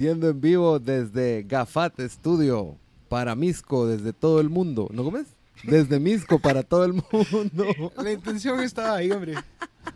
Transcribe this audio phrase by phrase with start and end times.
[0.00, 2.78] Transmitiendo en vivo desde Gafat Studio
[3.10, 4.88] para Misco, desde todo el mundo.
[4.94, 5.26] ¿No comes?
[5.62, 7.92] Desde Misco para todo el mundo.
[8.02, 9.34] La intención estaba ahí, hombre.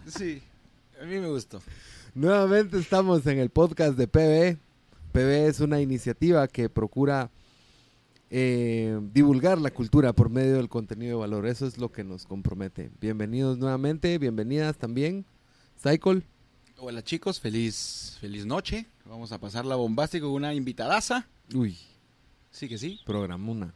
[0.07, 0.43] Sí,
[1.01, 1.63] a mí me gustó.
[2.15, 4.59] Nuevamente estamos en el podcast de PB.
[5.13, 7.31] PB es una iniciativa que procura
[8.29, 11.47] eh, divulgar la cultura por medio del contenido de valor.
[11.47, 12.91] Eso es lo que nos compromete.
[13.01, 15.25] Bienvenidos nuevamente, bienvenidas también.
[15.83, 16.25] Cycle.
[16.79, 18.87] Hola chicos, feliz, feliz noche.
[19.07, 21.27] Vamos a pasarla bombástico con una invitadaza.
[21.55, 21.77] Uy,
[22.51, 23.01] Sí que sí.
[23.05, 23.75] programuna.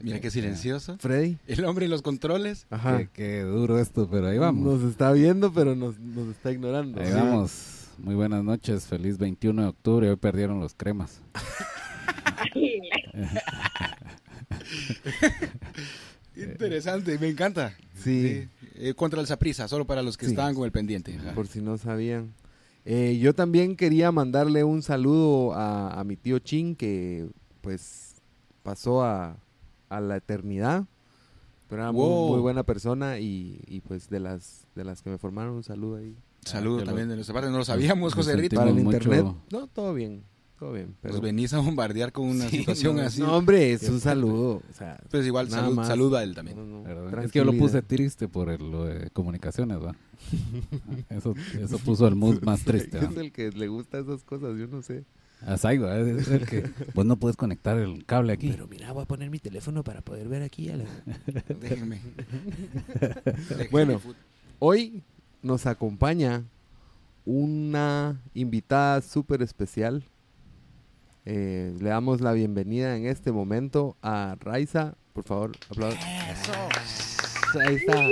[0.00, 0.96] Mira qué silencioso.
[0.98, 1.38] Freddy.
[1.48, 2.66] El hombre en los controles.
[2.70, 2.98] Ajá.
[2.98, 4.80] Qué, qué duro esto, pero ahí vamos.
[4.80, 7.00] Nos está viendo, pero nos, nos está ignorando.
[7.00, 7.14] Ahí Sí.
[7.14, 7.84] vamos.
[7.98, 10.08] Muy buenas noches, feliz 21 de octubre.
[10.10, 11.20] Hoy perdieron los cremas.
[16.36, 17.74] Interesante, me encanta.
[17.94, 18.48] Sí.
[18.80, 20.32] Eh, contra el Saprisa, solo para los que Sí.
[20.32, 21.16] estaban con el pendiente.
[21.18, 21.34] Ajá.
[21.34, 22.32] Por si no sabían.
[22.84, 27.28] Eh, yo también quería mandarle un saludo a, a mi tío Chin, que
[27.60, 28.14] pues
[28.62, 29.36] pasó a,
[29.88, 30.84] a la eternidad.
[31.68, 32.28] Pero era muy- Wow.
[32.32, 35.96] muy, buena persona y, y, pues de las de las que me formaron un saludo
[35.96, 36.16] ahí.
[36.46, 38.56] Saludo Ah, lo- también de nuestra parte, no lo sabíamos, José Rito.
[38.56, 39.36] sentimos Para el mucho- internet.
[39.52, 40.22] No, todo bien,
[40.58, 40.94] todo bien.
[41.00, 43.20] Pero, Nos venís a bombardear con una Sí, situación no, así.
[43.20, 44.62] no, hombre, es un saludo.
[44.68, 45.86] O sea, Pues igual, nada salud, más.
[45.86, 46.56] salud a él también.
[46.58, 47.24] No, no, ¿verdad?
[47.24, 49.94] Es que yo lo puse triste por el- lo de comunicaciones, ¿va?
[51.10, 53.04] Eso, eso puso el mood más triste, ¿va?
[53.04, 55.04] Es el que le gusta esas cosas, yo no sé.
[55.46, 55.96] Así, ¿va?
[55.96, 58.50] Es el que vos no puedes conectar el cable aquí.
[58.50, 60.84] Pero mira, voy a poner mi teléfono para poder ver aquí a la...
[61.60, 62.00] Déjenme
[63.70, 64.00] Bueno.
[64.58, 65.02] Hoy
[65.42, 66.42] nos acompaña
[67.24, 70.02] una invitada súper especial.
[71.30, 74.94] Eh, le damos la bienvenida en este momento a Raiza.
[75.12, 76.00] Por favor, aplausos.
[77.66, 78.02] Ahí está.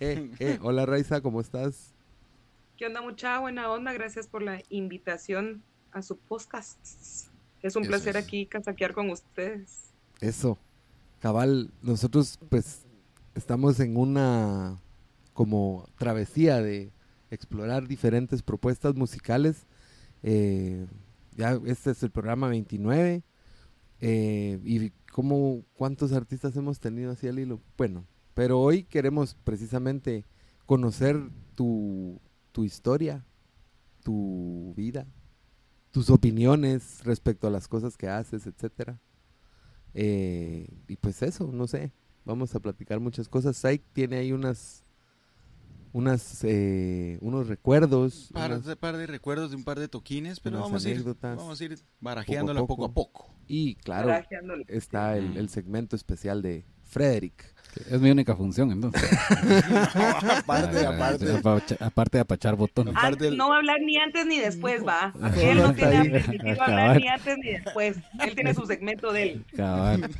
[0.00, 1.94] Eh, eh, hola Raiza, ¿cómo estás?
[2.76, 3.94] ¿Qué onda, mucha buena onda?
[3.94, 5.62] Gracias por la invitación
[5.92, 6.78] a su podcast.
[7.62, 8.24] Es un Eso placer es.
[8.26, 9.94] aquí casaquear con ustedes.
[10.20, 10.58] Eso.
[11.20, 12.82] Cabal, nosotros pues
[13.34, 14.78] estamos en una
[15.32, 16.92] como travesía de
[17.30, 19.64] explorar diferentes propuestas musicales.
[20.22, 20.86] Eh,
[21.36, 23.22] ya este es el programa 29.
[24.00, 27.60] eh, y cómo, cuántos artistas hemos tenido así al hilo.
[27.76, 30.24] Bueno, pero hoy queremos precisamente
[30.66, 31.20] conocer
[31.54, 32.20] tu,
[32.52, 33.24] tu historia,
[34.02, 35.06] tu vida,
[35.90, 39.00] tus opiniones respecto a las cosas que haces, etcétera.
[39.94, 41.92] Eh, y pues eso, no sé.
[42.24, 43.56] Vamos a platicar muchas cosas.
[43.56, 44.84] Saik tiene ahí unas,
[45.92, 48.30] unas, eh, unos recuerdos.
[48.32, 51.02] Par, unas- de, par de recuerdos de un par de toquines, pero vamos a, ir,
[51.20, 53.28] vamos a ir barajeándola poco a poco.
[53.48, 54.12] y claro,
[54.68, 57.54] está el, el segmento especial de Frederick.
[57.88, 59.00] Es mi única función, entonces.
[60.38, 61.32] aparte, Ah, aparte.
[61.32, 62.56] Aparte, aparte de apachar.
[62.94, 65.12] Ah, del- no va a hablar ni antes ni después, va.
[65.40, 67.96] Él no tiene permitido hablar ni antes ni después.
[68.20, 69.44] Él tiene su segmento de él.
[69.56, 70.10] Cabal.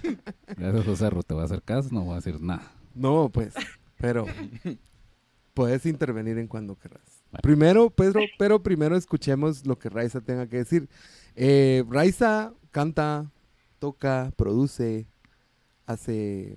[0.56, 1.22] Gracias, José Ru.
[1.24, 2.62] Te voy a hacer caso, no voy a decir nada.
[2.94, 3.52] No, pues,
[3.98, 4.26] pero
[5.60, 7.22] puedes intervenir en cuando querrás.
[7.30, 7.42] Bueno.
[7.42, 10.88] Primero, Pedro, pero primero escuchemos lo que Raiza tenga que decir.
[11.36, 13.30] Eh, Raiza canta,
[13.78, 15.06] toca, produce,
[15.84, 16.56] hace,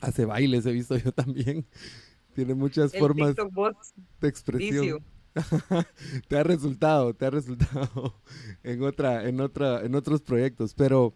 [0.00, 1.66] hace bailes, he visto yo también.
[2.34, 4.80] Tiene muchas El formas de expresión.
[4.80, 5.02] vicio.
[6.28, 8.18] te ha resultado, te ha resultado
[8.62, 10.72] en otra, en otra, en otros proyectos.
[10.72, 11.12] Pero,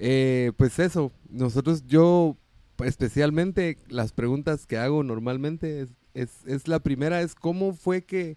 [0.00, 2.36] eh, pues eso, nosotros, yo
[2.84, 8.36] especialmente las preguntas que hago normalmente es, es, es la primera, es cómo fue que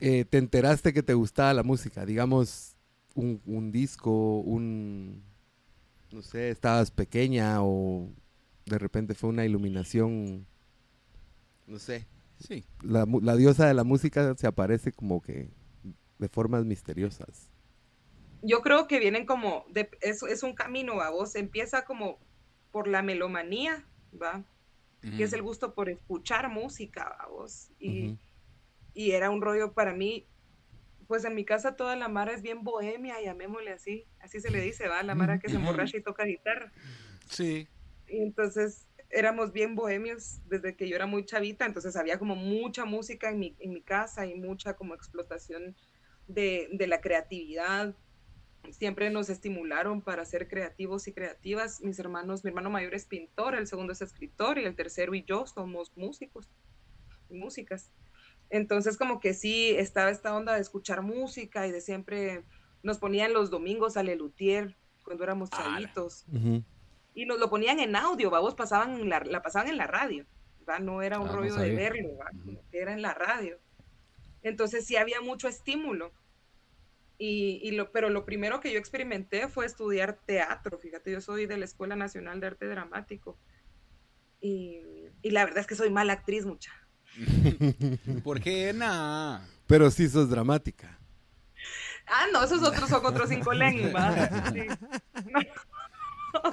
[0.00, 2.76] eh, te enteraste que te gustaba la música, digamos,
[3.14, 5.22] un, un disco, un,
[6.12, 8.08] no sé, estabas pequeña o
[8.66, 10.46] de repente fue una iluminación,
[11.66, 12.06] no sé,
[12.38, 12.64] Sí.
[12.82, 15.50] la, mu- la diosa de la música se aparece como que
[16.18, 17.48] de formas misteriosas.
[18.42, 21.10] Yo creo que vienen como, de, es, es un camino, va.
[21.10, 22.18] Vos empieza como
[22.70, 23.84] por la melomanía,
[24.20, 24.44] va.
[25.16, 27.70] Que es el gusto por escuchar música, vos.
[27.78, 28.18] Y,
[28.94, 30.26] y era un rollo para mí,
[31.06, 34.60] pues en mi casa toda la mara es bien bohemia, llamémosle así, así se le
[34.60, 36.72] dice, va, la mara que se emborracha y toca guitarra.
[37.28, 37.68] Sí.
[38.08, 42.84] Y entonces éramos bien bohemios desde que yo era muy chavita, entonces había como mucha
[42.84, 45.76] música en mi, en mi casa y mucha como explotación
[46.26, 47.94] de, de la creatividad.
[48.72, 51.80] Siempre nos estimularon para ser creativos y creativas.
[51.82, 55.24] Mis hermanos, mi hermano mayor es pintor, el segundo es escritor y el tercero y
[55.24, 56.48] yo somos músicos
[57.30, 57.92] y músicas.
[58.50, 62.44] Entonces como que sí estaba esta onda de escuchar música y de siempre
[62.82, 66.24] nos ponían los domingos a Lelutier cuando éramos chavitos
[67.14, 70.26] y nos lo ponían en audio, vamos, pasaban en la, la pasaban en la radio,
[70.68, 70.78] ¿va?
[70.78, 72.10] no era un Ah, no rollo de verlo,
[72.72, 73.58] era en la radio.
[74.42, 76.12] Entonces sí había mucho estímulo.
[77.18, 80.78] Y, y lo, pero lo primero que yo experimenté fue estudiar teatro.
[80.78, 83.38] Fíjate, yo soy de la Escuela Nacional de Arte Dramático.
[84.40, 84.80] Y,
[85.22, 86.72] y la verdad es que soy mala actriz, mucha.
[88.24, 89.46] ¿Por qué, Ena?
[89.66, 90.98] Pero sí sos dramática.
[92.06, 94.30] Ah, no, esos otros son otros cinco lenguas.
[94.52, 94.66] Sí.
[95.30, 95.40] No,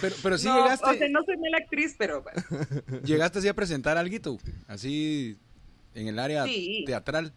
[0.00, 2.42] Pero, pero sí no, llegaste, o sea, no soy mala actriz, pero bueno,
[3.04, 5.38] llegaste así a presentar algo, así
[5.94, 6.84] en el área Sí.
[6.86, 7.34] teatral.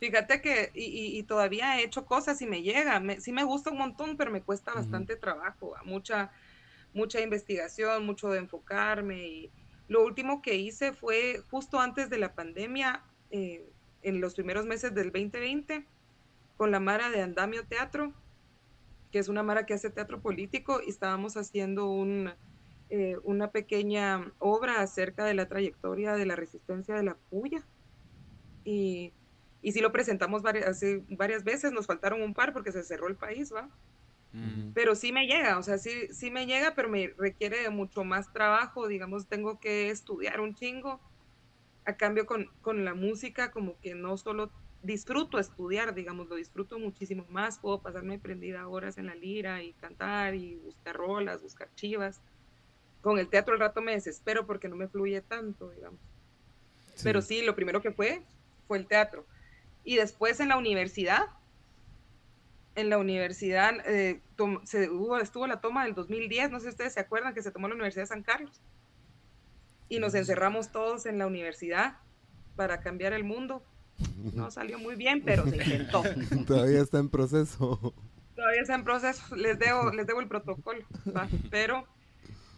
[0.00, 3.00] Fíjate que y, y- y todavía he hecho cosas y me llega.
[3.00, 5.76] Me- sí me gusta un montón, pero me cuesta bastante trabajo.
[5.84, 6.32] Mucha,
[6.92, 9.28] mucha investigación, mucho de enfocarme.
[9.28, 9.54] Y
[9.88, 14.94] lo último que hice fue justo antes de la pandemia, eh, en los primeros meses
[14.94, 15.88] del 2020,
[16.56, 18.14] con la Mara de Andamio Teatro,
[19.12, 22.32] que es una Mara que hace teatro político, y estábamos haciendo un,
[22.90, 27.68] eh, una pequeña obra acerca de la trayectoria de la resistencia de la puya.
[28.64, 29.14] Y,
[29.62, 33.08] y sí lo presentamos varias, hace varias veces, nos faltaron un par porque se cerró
[33.08, 33.68] el país, ¿va?
[34.32, 34.72] Mm.
[34.74, 38.04] Pero sí me llega, o sea, sí, sí me llega, pero me requiere de mucho
[38.04, 41.00] más trabajo, digamos, tengo que estudiar un chingo.
[41.86, 44.52] A cambio con, con la música, como que no solo
[44.82, 49.72] disfruto estudiar, digamos, lo disfruto muchísimo más, puedo pasarme prendida horas en la lira y
[49.74, 52.20] cantar y buscar rolas, buscar chivas.
[53.00, 56.00] Con el teatro al rato me desespero porque no me fluye tanto, digamos.
[57.02, 58.22] Pero sí, lo primero que fue
[58.68, 59.26] fue el teatro.
[59.84, 61.26] Y después en la universidad,
[62.74, 64.20] en la universidad eh,
[64.64, 67.50] se, hubo, estuvo la toma del 2010, no sé si ustedes se acuerdan que se
[67.50, 68.60] tomó la Universidad de San Carlos.
[69.88, 71.96] Y nos encerramos todos en la universidad
[72.56, 73.64] para cambiar el mundo.
[74.34, 76.02] No salió muy bien, pero se intentó.
[76.46, 77.94] Todavía está en proceso.
[78.36, 80.82] Todavía está en proceso, les debo, les debo el protocolo,
[81.14, 81.28] ¿va?
[81.50, 81.86] pero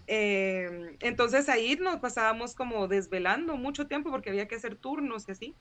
[0.07, 5.33] eh, entonces ahí nos pasábamos como desvelando mucho tiempo porque había que hacer turnos y
[5.33, 5.55] así.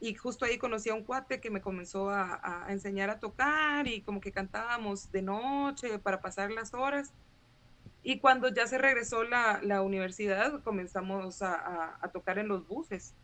[0.00, 3.86] Y justo ahí conocí a un cuate que me comenzó a, a enseñar a tocar
[3.86, 7.14] y como que cantábamos de noche para pasar las horas.
[8.02, 12.66] Y cuando ya se regresó la, la universidad, comenzamos a, a- a tocar en los
[12.66, 13.14] buses.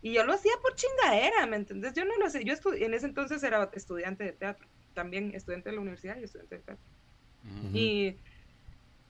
[0.00, 1.94] Y yo lo hacía por chingadera, ¿me entendés?
[1.94, 2.44] Yo no lo sé.
[2.44, 6.56] Yo en ese entonces era estudiante de teatro, también estudiante de la universidad y estudiante
[6.56, 6.84] de teatro.
[7.42, 7.76] Ujú.
[7.76, 8.20] Y,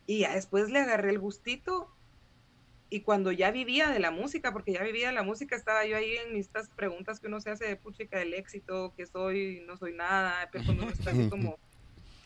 [0.06, 1.95] y ya después le agarré el gustito.
[2.88, 5.96] Y cuando ya vivía de la música, porque ya vivía de la música, estaba yo
[5.96, 9.76] ahí en estas preguntas que uno se hace de puchica del éxito, que soy, no
[9.76, 11.58] soy nada, pero cuando uno está así como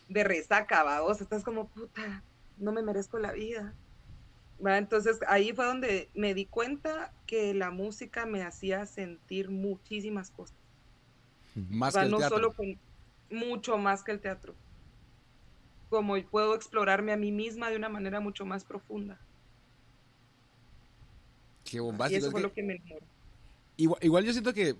[0.07, 2.23] de resaca, va, vos estás como, puta,
[2.57, 3.73] no me merezco la vida.
[4.63, 4.77] ¿Va?
[4.77, 10.57] Entonces ahí fue donde me di cuenta que la música me hacía sentir muchísimas cosas.
[11.55, 12.37] Más O sea, que el no teatro.
[12.37, 12.79] solo con
[13.31, 14.55] mucho más que el teatro.
[15.89, 19.19] Como puedo explorarme a mí misma de una manera mucho más profunda.
[22.07, 23.05] Qué y eso es fue que lo que me enamoró.
[23.77, 24.75] igual, igual yo siento que,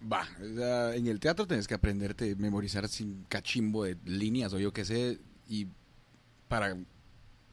[0.00, 0.26] va,
[0.94, 5.18] en el teatro tenés que aprenderte, memorizar sin cachimbo de líneas o yo qué sé,
[5.48, 5.66] y
[6.48, 6.76] para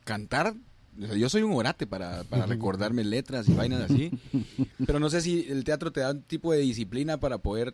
[0.04, 0.56] cantar,
[1.02, 4.12] o sea, yo soy un orate para, para recordarme letras y vainas así,
[4.86, 7.74] pero no sé si el teatro te da un tipo de disciplina para poder,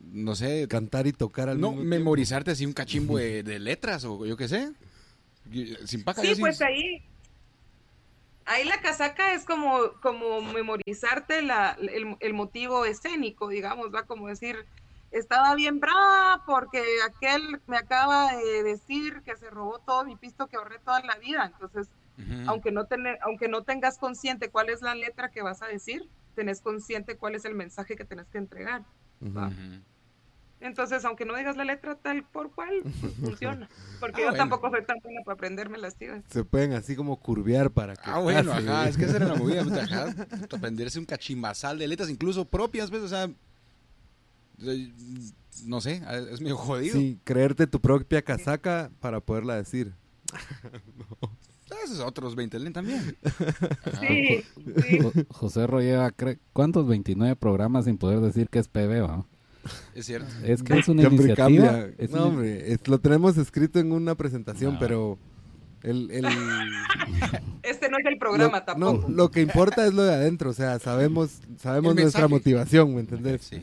[0.00, 1.96] no sé, Cantar y tocar al no, mismo tiempo.
[1.96, 4.72] memorizarte así un cachimbo de, de letras o yo qué sé.
[5.86, 7.02] Sin Sí, sí- pues ahí,
[8.48, 14.28] ahí la casaca es como, como memorizarte la, el, el motivo escénico, digamos, va como
[14.28, 14.66] decir,
[15.10, 20.48] estaba bien brava porque aquel me acaba de decir que se robó todo mi pisto
[20.48, 21.52] que ahorré toda la vida.
[21.52, 21.88] Entonces,
[22.46, 26.08] aunque no, tener, aunque no tengas consciente cuál es la letra que vas a decir,
[26.34, 28.84] tenés consciente cuál es el mensaje que tenés que entregar.
[30.60, 33.68] Entonces, aunque no digas la letra tal por cual, pues, funciona.
[34.00, 34.38] Porque Ah, yo bueno.
[34.38, 36.24] tampoco soy tan buena para aprenderme las chivas.
[36.30, 38.68] Se pueden así como curvear para que Ah, bueno, pase.
[38.68, 40.14] ajá, es que esa era la movida, ajá,
[40.54, 43.30] aprenderse un cachimbazal de letras, incluso propias, pues, o sea,
[44.62, 44.92] eh,
[45.64, 46.96] no sé, es medio jodido.
[46.96, 49.92] Sí, creerte tu propia casaca para poderla decir.
[51.84, 53.16] Esos otros 20 len también.
[54.00, 54.42] Sí,
[54.88, 54.98] sí.
[55.00, 56.86] Jo- José Ro lleva, cre- ¿cuántos?
[56.88, 59.24] 29 programas sin poder decir que es PB, ¿va?
[59.94, 60.28] Es cierto.
[60.44, 61.66] Es que es una Siempre iniciativa.
[61.68, 61.94] cambia.
[61.98, 64.78] es no, una- hombre, es- lo tenemos escrito en una presentación, Ah.
[64.80, 65.18] pero
[65.82, 66.24] el, el-
[67.62, 69.08] Este no es el programa lo, tampoco.
[69.08, 73.00] no, lo que importa es lo de adentro, o sea, sabemos, sabemos nuestra motivación, ¿me
[73.00, 73.42] entendés?
[73.42, 73.62] Sí.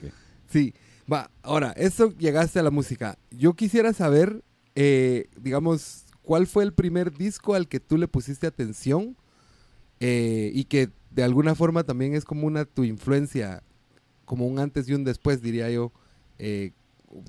[0.50, 0.74] Sí,
[1.12, 3.18] va, ahora, esto llegaste a la música.
[3.32, 4.44] Yo quisiera saber,
[4.76, 9.16] eh, digamos, ¿cuál fue el primer disco al que tú le pusiste atención
[10.00, 13.64] eh, y que de alguna forma también es como una tu influencia,
[14.26, 15.92] como un antes y un después, diría yo,
[16.40, 16.72] eh,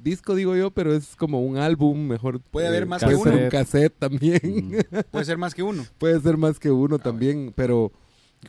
[0.02, 2.40] disco digo yo, pero es como un álbum, mejor.
[2.40, 3.42] Puede haber más que puede ser uno.
[3.44, 4.40] un cassette también.
[4.42, 4.72] Mm.
[5.12, 5.84] Puede ser más que uno.
[5.98, 7.92] puede ser más que Ah, uno también, pero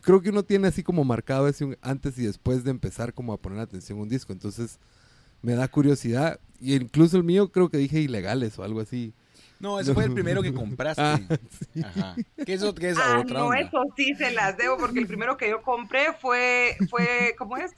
[0.02, 3.32] creo que uno tiene así como marcado ese un- antes y después de empezar como
[3.32, 4.32] a poner atención a un disco.
[4.32, 4.78] Entonces
[5.42, 6.40] me da curiosidad.
[6.60, 9.14] Y incluso el mío creo que dije ilegales o algo así.
[9.60, 11.02] No, ese fue el primero que compraste.
[11.02, 11.18] Ah,
[11.84, 12.16] Ajá.
[12.44, 13.60] ¿Qué es, qué es Ah, otra no, onda?
[13.60, 17.72] eso sí se las debo, porque el primero que yo compré fue, fue ¿cómo es?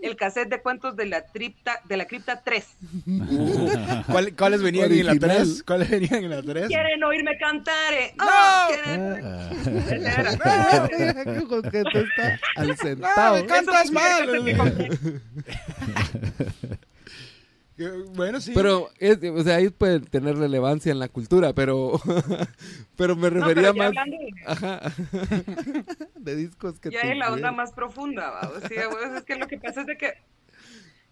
[0.00, 2.64] El cassette de cuentos de la cripta, de la cripta 3.
[3.06, 5.36] Uh, ¿cuál- ¿Cuáles venían en la Original.
[5.38, 5.62] 3?
[5.64, 6.68] ¿Cuáles venían en la 3?
[6.68, 7.94] ¿Quieren oírme cantar?
[7.94, 8.14] eh?
[8.18, 8.68] Ah.
[8.86, 9.50] Ah.
[11.72, 13.36] Está al No, centavo.
[13.36, 14.28] me cantas mal.
[14.34, 14.86] eso que compré.
[14.86, 14.90] Eh,
[18.14, 18.52] Bueno, sí.
[18.54, 21.92] Pero, es- o sea, ahí puede tener relevancia en la cultura, pero,
[22.96, 24.80] pero me No, refería pero ya más hablando de- ajá,
[26.16, 28.48] de discos que ya es la onda más profunda, ¿va?
[28.48, 30.14] O sea, pues, es que lo que pasa es de que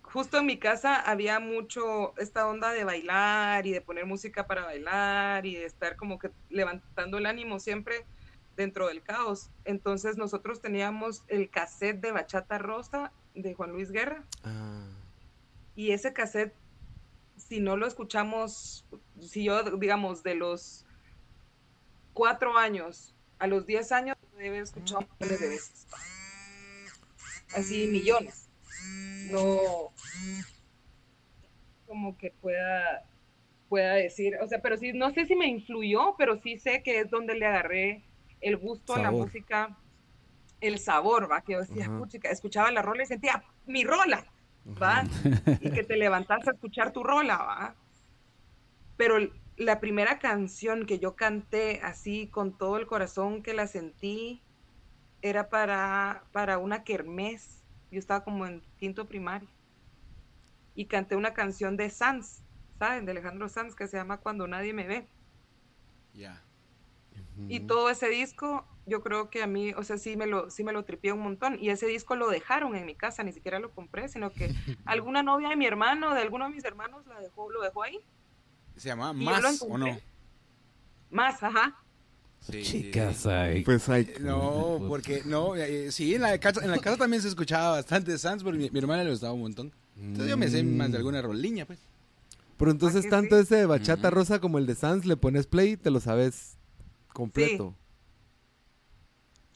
[0.03, 4.65] justo en mi casa había mucho esta onda de bailar y de poner música para
[4.65, 8.07] bailar y de estar como que levantando el ánimo siempre
[8.57, 9.51] dentro del caos.
[9.65, 14.89] Entonces nosotros teníamos el cassette de Bachata Rosa de Juan Luis Guerra Ah,
[15.77, 16.55] y ese cassette,
[17.37, 18.85] si no lo escuchamos,
[19.21, 20.87] si yo, digamos, de los
[22.15, 25.87] cuatro años a los diez años, debe haber escuchado millones de veces.
[27.55, 28.49] Así, millones.
[29.31, 29.93] No,
[31.87, 33.05] como que pueda,
[33.69, 37.01] pueda decir, o sea, pero sí, no sé si me influyó, pero sí sé que
[37.01, 38.03] es donde le agarré
[38.41, 39.27] el gusto a la Sabor.
[39.27, 39.77] música,
[40.61, 41.91] el sabor, va, que yo decía,
[42.31, 44.27] escuchaba la rola y sentía, mi rola,
[44.81, 45.05] ¿va?
[45.61, 47.75] Y que te levantas a escuchar tu rola, ¿va?
[48.97, 49.17] Pero
[49.57, 54.43] la primera canción que yo canté así con todo el corazón que la sentí
[55.23, 57.63] era para, para una kermés.
[57.91, 59.49] Yo estaba como en quinto primario.
[60.75, 62.43] Y canté una canción de Sanz,
[62.79, 63.07] ¿saben?
[63.07, 65.07] De Alejandro Sanz que se llama Cuando nadie me ve.
[66.13, 66.43] Ya.
[67.49, 67.67] Y ujú.
[67.67, 70.73] todo ese disco, yo creo que a mí, o sea, sí me lo, sí me
[70.73, 71.59] lo tripié un montón.
[71.61, 74.49] Y ese disco lo dejaron en mi casa, ni siquiera lo compré, sino que
[74.85, 77.99] alguna novia de mi hermano, de alguno de mis hermanos, la dejó, lo dejó ahí.
[78.77, 79.99] ¿Se llamaba Más o no?
[81.11, 81.77] Más, ajá.
[82.41, 83.29] Sí, sí, Chicas, sí.
[83.29, 83.65] ay.
[83.65, 87.29] Pues hay, No, porque no, eh, sí, en la, casa, en la casa también se
[87.29, 89.73] escuchaba bastante Sans, porque mi, mi hermana le gustaba un montón.
[89.97, 91.81] Entonces yo me sé más de alguna roliña, pues.
[92.59, 93.43] Pero entonces tanto sí?
[93.43, 96.57] ese de bachata rosa como el de Sans le pones play y te lo sabes
[97.13, 97.75] completo.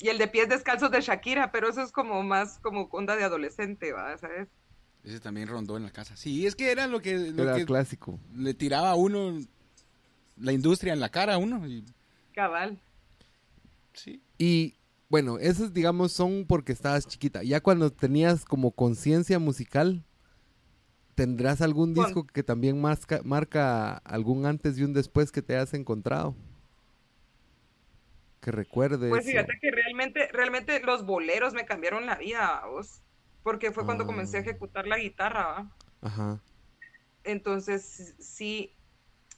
[0.01, 3.25] Y el de pies descalzos de Shakira, pero eso es como más como onda de
[3.25, 4.17] adolescente, ¿va?
[4.19, 4.49] ¿Sabes?
[5.05, 6.17] Ese también rondó en la casa.
[6.17, 8.19] Sí, es que era lo que, lo Era que clásico.
[8.35, 9.39] le tiraba a uno
[10.39, 11.67] la industria en la cara a uno.
[11.69, 11.85] y-
[12.33, 12.81] Cabal.
[13.93, 14.23] sí.
[14.39, 14.75] Y
[15.11, 17.43] bueno, esos digamos son porque estabas chiquita.
[17.43, 20.05] Ya cuando tenías como conciencia musical,
[21.15, 25.75] ¿tendrás algún disco que también marca, marca algún antes y un después que te hayas
[25.75, 26.35] encontrado?
[28.41, 29.11] Que recuerdes.
[29.11, 33.03] Pues o- fíjate que realmente, realmente los boleros me cambiaron la vida, vos.
[33.43, 34.07] Porque fue cuando Ah.
[34.07, 35.71] comencé a ejecutar la guitarra, ¿va?
[36.03, 36.41] Ajá.
[37.25, 38.73] Entonces, sí,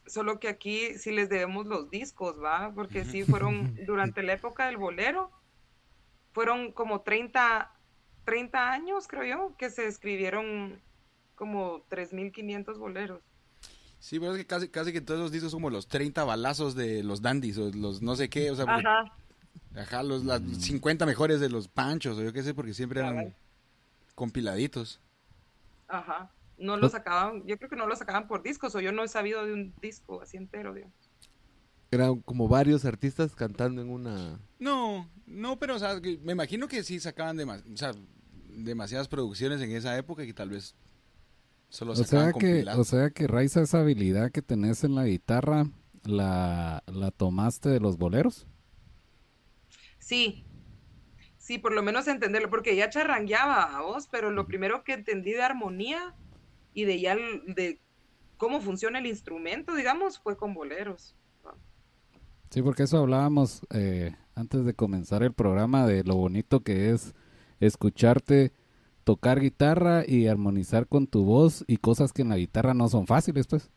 [0.06, 2.72] solo que aquí sí les debemos los discos, ¿va?
[2.74, 5.30] Porque sí fueron, durante la época del bolero,
[6.32, 7.72] fueron como 30,
[8.24, 10.80] 30 años, creo yo, que se escribieron
[11.34, 13.20] como 3.500 boleros.
[14.02, 16.74] Sí, pero es que casi, casi que todos los discos son como los 30 balazos
[16.74, 19.14] de los dandies o los no sé qué, o sea, porque- Ajá,
[19.76, 23.14] ajá, los las 50 mejores de los panchos o yo qué sé, porque siempre eran
[24.16, 25.00] compiladitos.
[25.88, 26.30] ajá.
[26.58, 29.08] No lo sacaban, yo creo que no lo sacaban por discos, o yo no he
[29.08, 30.94] sabido de un disco así entero, digamos.
[31.90, 34.38] Eran como varios artistas cantando en una...
[34.60, 37.92] No, no, pero o sea, me imagino que sí sacaban demas- o sea,
[38.48, 40.74] demasiadas producciones en esa época y que tal vez
[41.72, 45.66] solo O sea que, o sea que Raiza, esa habilidad que tenés en la guitarra,
[46.04, 48.46] la, la tomaste de los boleros.
[49.98, 50.44] Sí,
[51.38, 55.32] sí, por lo menos entenderlo, porque ya charrangueaba a vos, pero lo primero que entendí
[55.32, 56.14] de armonía
[56.74, 57.80] y de ya de
[58.36, 61.16] cómo funciona el instrumento, digamos, fue con boleros.
[62.50, 67.14] Sí, porque eso hablábamos eh, antes de comenzar el programa de lo bonito que es
[67.60, 68.52] escucharte
[69.04, 73.06] tocar guitarra y armonizar con tu voz y cosas que en la guitarra no son
[73.06, 73.70] fáciles, pues.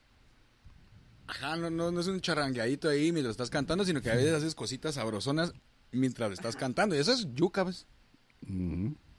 [1.28, 4.34] Ajá, no, no, no es un charrangueadito ahí mientras estás cantando, sino que a veces
[4.34, 5.54] haces cositas sabrosonas
[5.92, 6.96] mientras estás cantando.
[6.96, 7.88] Y eso es yuca, pues.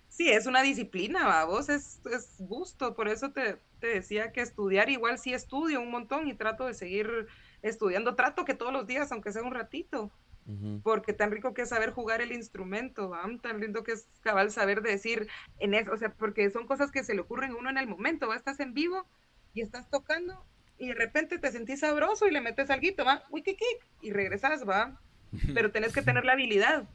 [0.08, 4.40] Sí, es una disciplina, va, vos es, es gusto, por eso te, te decía que
[4.40, 7.26] estudiar igual sí estudio un montón y trato de seguir
[7.60, 10.10] estudiando, trato que todos los días, aunque sea un ratito,
[10.84, 13.24] Porque tan rico que es saber jugar el instrumento, ¿va?
[13.42, 15.26] tan lindo que es cabal saber decir
[15.58, 17.88] en eso, o sea, porque son cosas que se le ocurren a uno en el
[17.88, 18.36] momento, ¿va?
[18.36, 19.06] estás en vivo
[19.54, 20.46] y estás tocando
[20.78, 23.56] y de repente te sentís sabroso y le metes algo, va, uy, qué,
[24.02, 25.00] y regresas, va.
[25.54, 26.88] Pero tenés que tener la habilidad,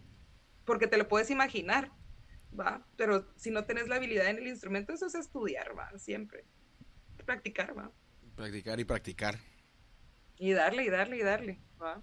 [0.65, 1.91] porque te lo puedes imaginar,
[2.57, 2.85] va.
[2.95, 6.45] Pero si no tenés la habilidad en el instrumento, eso es estudiar, va, siempre.
[7.25, 7.91] Practicar, va.
[8.35, 9.39] Practicar y practicar.
[10.37, 12.01] Y darle, y darle, y darle, va.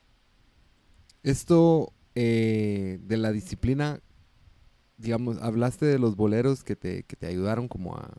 [1.22, 4.00] Esto eh, de la disciplina,
[4.98, 8.14] digamos, hablaste de los boleros que te, que te ayudaron como a,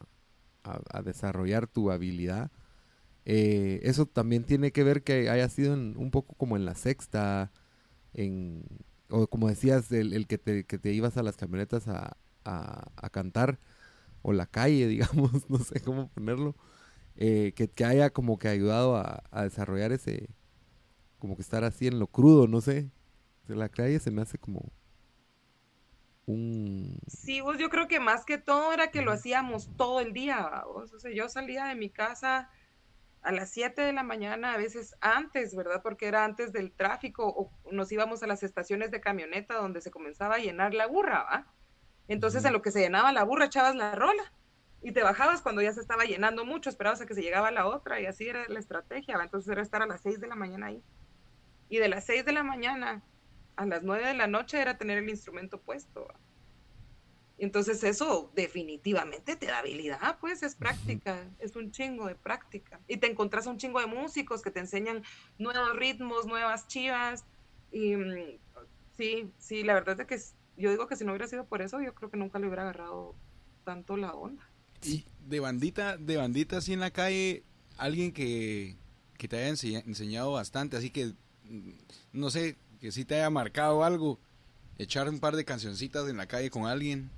[0.64, 2.52] a- desarrollar tu habilidad.
[3.26, 6.76] Eh, eso también tiene que ver que haya sido en- un poco como en la
[6.76, 7.52] sexta,
[8.14, 8.64] en,
[9.10, 13.10] o como decías, el, el que, te, que te ibas a las camionetas a, a-
[13.12, 13.60] cantar,
[14.24, 16.56] o la calle, digamos, no sé cómo ponerlo,
[17.18, 20.30] eh, que, que haya como que ayudado a desarrollar ese,
[21.20, 22.90] como que estar así en lo crudo, no sé.
[23.48, 24.72] La calle se me hace como
[26.26, 27.00] un...
[27.08, 30.64] Sí, vos, yo creo que más que todo era que lo hacíamos todo el día,
[30.68, 30.94] vos.
[30.94, 32.50] O sea, yo salía de mi casa
[33.22, 35.82] a las 7 de la mañana, a veces antes, ¿verdad?
[35.84, 39.92] Porque era antes del tráfico, o nos íbamos a las estaciones de camioneta donde se
[39.92, 41.54] comenzaba a llenar la burra, ¿va?
[42.08, 44.34] Entonces, en lo que se llenaba la burra, echabas la rola
[44.82, 47.68] y te bajabas cuando ya se estaba llenando mucho, esperabas a que se llegaba la
[47.68, 49.24] otra y así era la estrategia, ¿va?
[49.24, 50.84] Entonces era estar a las 6 de la mañana ahí.
[51.70, 53.04] Y de las 6 de la mañana
[53.56, 56.08] a las 9 de la noche era tener el instrumento puesto.
[57.38, 62.82] Entonces eso definitivamente te da habilidad, pues es práctica, es un chingo de práctica.
[62.88, 65.04] Y te encontrás un chingo de músicos que te enseñan
[65.38, 67.24] nuevos ritmos, nuevas chivas.
[67.72, 68.40] Y mm,
[68.98, 71.80] sí, sí, la verdad es que yo digo que si no hubiera sido por eso,
[71.82, 73.16] yo creo que nunca le hubiera agarrado
[73.64, 74.44] tanto la onda.
[74.84, 77.44] Y de bandita, de bandita así en la calle,
[77.78, 78.76] alguien que,
[79.18, 81.14] que te haya enseña- enseñado bastante, así que,
[82.14, 84.20] no sé, que sí te haya marcado algo,
[84.78, 87.10] echar un par de cancioncitas en la calle con alguien.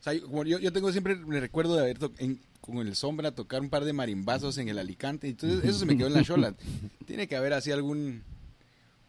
[0.00, 3.60] O sea, yo, yo, tengo siempre el recuerdo de haber en- con el sombra tocar
[3.60, 6.54] un par de marimbazos en el Alicante, entonces eso se me quedó en la chola.
[7.06, 8.22] Tiene que haber así algún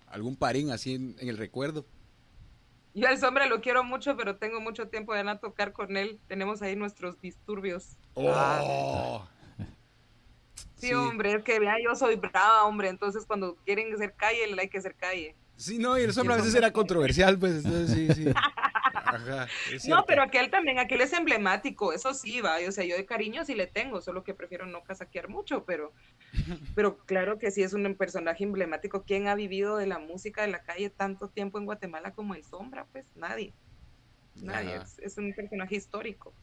[0.08, 1.86] algún parín así en, en el recuerdo.
[2.96, 6.20] Yo al sombra lo quiero mucho, pero tengo mucho tiempo de no tocar con él.
[6.28, 7.98] Tenemos ahí nuestros disturbios.
[8.14, 9.28] ¡Oh!
[10.76, 10.94] Sí, Sí.
[10.94, 12.90] hombre, es que vea, yo soy brava, hombre.
[12.90, 15.36] Entonces cuando quieren hacer calle, le hay que hacer calle.
[15.56, 18.34] Sí, no, y el sombra a veces era controversial, pues, entonces sí, sí.
[19.06, 22.96] Ajá, es No, pero aquel también, aquel es emblemático, eso sí, va, o sea, yo
[22.96, 25.94] de cariño sí le tengo, solo que prefiero no casaquear mucho, pero,
[26.76, 29.04] pero claro que sí es un personaje emblemático.
[29.04, 32.44] ¿Quién ha vivido de la música de la calle tanto tiempo en Guatemala como el
[32.44, 32.88] Sombra?
[32.92, 33.54] Pues nadie,
[34.36, 36.34] nadie, es un personaje histórico.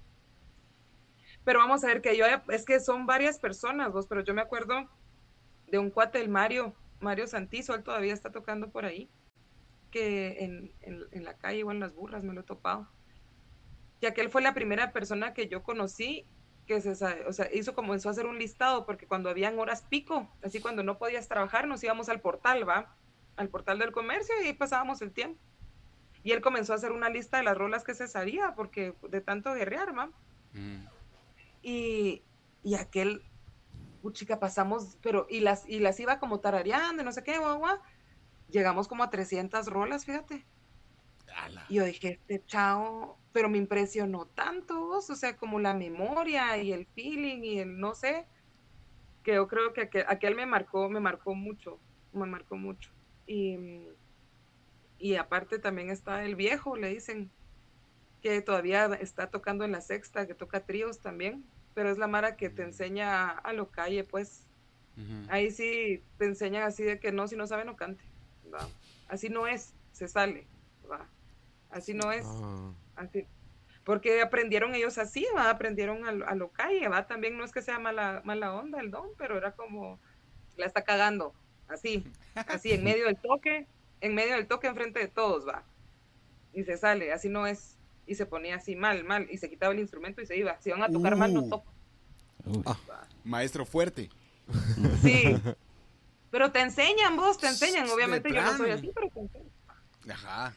[1.45, 4.43] Pero vamos a ver que yo, es que son varias personas, vos, pero yo me
[4.43, 4.89] acuerdo
[5.69, 9.09] de un cuate, el Mario, Mario Santizo, él todavía está tocando por ahí,
[9.91, 12.89] que en, en, la calle o en las burras me lo he topado.
[14.01, 16.27] Ya que él fue la primera persona que yo conocí
[16.67, 16.93] que se,
[17.27, 20.85] o sea, hizo, comenzó a hacer un listado, porque cuando habían horas pico, así cuando
[20.85, 22.95] no podías trabajar, nos íbamos al portal, ¿va?
[23.35, 25.41] Al portal del comercio y ahí pasábamos el tiempo.
[26.23, 29.21] Y él comenzó a hacer una lista de las rolas que se sabía, porque de
[29.21, 30.11] tanto guerrear, ¿va?
[30.53, 30.87] Mm.
[31.63, 32.23] Y,
[32.63, 33.23] y aquel,
[34.13, 37.61] chica, pasamos, pero, y las, y las iba como tarareando, no sé qué, guau.
[38.49, 40.47] Llegamos como a 300 rolas, fíjate.
[41.37, 41.65] Ala.
[41.69, 46.73] Yo dije, este chao, pero me impresionó tanto, vos, o sea, como la memoria y
[46.73, 48.27] el feeling y el no sé,
[49.23, 51.79] que yo creo que aquel, aquel me marcó, me marcó mucho,
[52.13, 52.91] me marcó mucho.
[53.27, 53.87] Y,
[54.99, 57.31] y aparte también está el viejo, le dicen,
[58.21, 62.37] que todavía está tocando en la sexta, que toca tríos también, pero es la Mara
[62.37, 64.47] que te enseña a, lo calle, pues.
[65.31, 68.05] Ahí sí te enseñan así de que no, si no sabe no cante.
[68.53, 68.69] ¿va?
[69.09, 70.47] Así no es, se sale.
[70.91, 71.07] ¿va?
[71.71, 72.27] Así no es.
[72.27, 73.27] Ah, Así.
[73.85, 75.49] Porque aprendieron ellos así, ¿va?
[75.49, 77.07] aprendieron a, lo- a lo calle, ¿va?
[77.07, 79.99] También no es que sea mala, mala onda el don, pero era como,
[80.57, 81.33] la está cagando,
[81.67, 82.05] así,
[82.47, 83.67] así, en medio del toque,
[84.03, 85.65] en medio del toque enfrente de todos, va.
[86.53, 87.79] Y se sale, así no es.
[88.07, 90.61] Y se ponía así mal, mal, y se quitaba el instrumento y se iba.
[90.61, 91.49] Si van a tocar mal, no Uh.
[91.51, 91.73] toco.
[92.47, 92.63] Uy,
[93.25, 94.09] Maestro fuerte.
[95.03, 95.23] Sí.
[96.31, 97.89] Pero te enseñan vos, te enseñan.
[97.91, 99.49] Obviamente yo no soy así, pero te enseñan.
[100.11, 100.55] Ajá.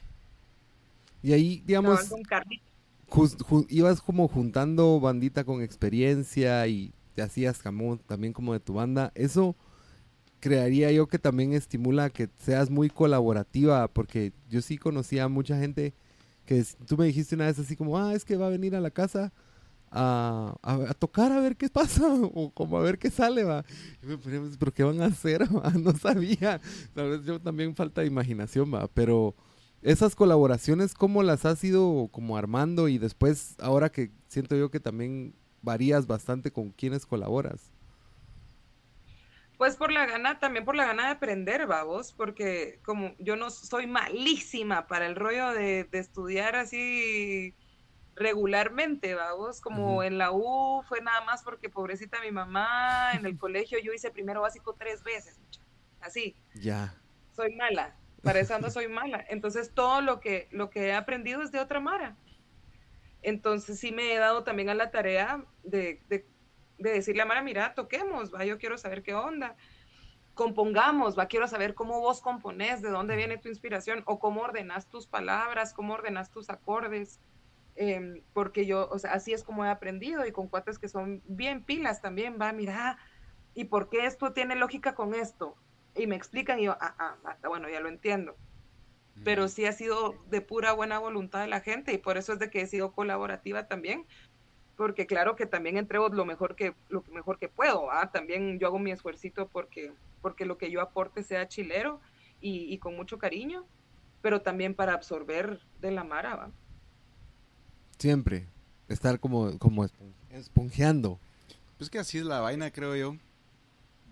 [1.22, 2.64] Y ahí, digamos, Cabal, con Carlito.
[3.10, 8.60] jus- ju- ibas como juntando bandita con experiencia y te hacías como, también como de
[8.60, 9.12] tu banda.
[9.16, 9.56] Eso
[10.40, 15.58] crearía yo que también estimula que seas muy colaborativa, porque yo sí conocía a mucha
[15.60, 15.94] gente
[16.46, 18.82] que tú me dijiste una vez así como, ah, es que va a venir a
[18.82, 19.32] la casa
[19.92, 22.02] a, a- a tocar a ver qué pasa,
[22.34, 23.64] o como a ver qué sale, va.
[24.02, 25.44] Y me ponía, "Pues, pero ¿qué van a hacer?
[25.56, 25.70] va?
[25.72, 26.60] No sabía.
[26.94, 29.36] Tal vez yo también falta de imaginación, va, pero
[29.82, 32.88] esas colaboraciones, ¿cómo las has ido como armando?
[32.88, 37.72] Y después, ahora que siento yo que también varías bastante con quienes colaboras.
[39.58, 43.50] Pues por la gana, también por la gana de aprender, vamos, porque como yo no
[43.52, 47.56] soy malísima para el rollo de, de estudiar así
[48.16, 53.38] regularmente, vamos, como en la U fue nada más porque pobrecita mi mamá, en el
[53.38, 55.42] colegio yo hice primero básico tres veces,
[56.00, 57.04] así, Ya.
[57.32, 59.26] soy mala, para esa onda soy mala.
[59.30, 62.20] Entonces todo lo que, lo que he aprendido es de otra Mara.
[63.22, 66.33] Entonces sí me he dado también a la tarea de, de,
[66.78, 69.56] de decirle a Mara, mira, toquemos, va, yo quiero saber qué onda.
[70.34, 74.90] Compongamos, va, quiero saber cómo vos componés, de dónde viene tu inspiración, o cómo ordenas
[74.90, 77.20] tus palabras, cómo ordenas tus acordes.
[77.76, 81.24] Em, porque yo, o sea, así es como he aprendido y con cuates que son
[81.26, 82.98] bien pilas también, va, mira,
[83.54, 85.56] ¿y por qué esto tiene lógica con esto?
[85.96, 88.36] Y me explican y yo, ah, ah, ah, bueno, ya lo entiendo
[89.24, 92.40] pero sí ha sido de pura buena voluntad de la gente y por eso es
[92.40, 94.06] de que he sido colaborativa también,
[94.78, 98.12] porque claro que también entrego lo mejor que lo mejor que puedo, ¿ah?
[98.12, 102.00] también yo hago mi esfuercito porque porque lo que yo aporte sea chilero
[102.42, 103.66] y, y con mucho cariño,
[104.22, 106.52] pero también para absorber de la mara, ¿va?
[107.98, 108.48] Siempre.
[108.90, 111.20] Estar como, como espon- esponjeando.
[111.78, 113.16] Pues que así es la vaina, creo yo.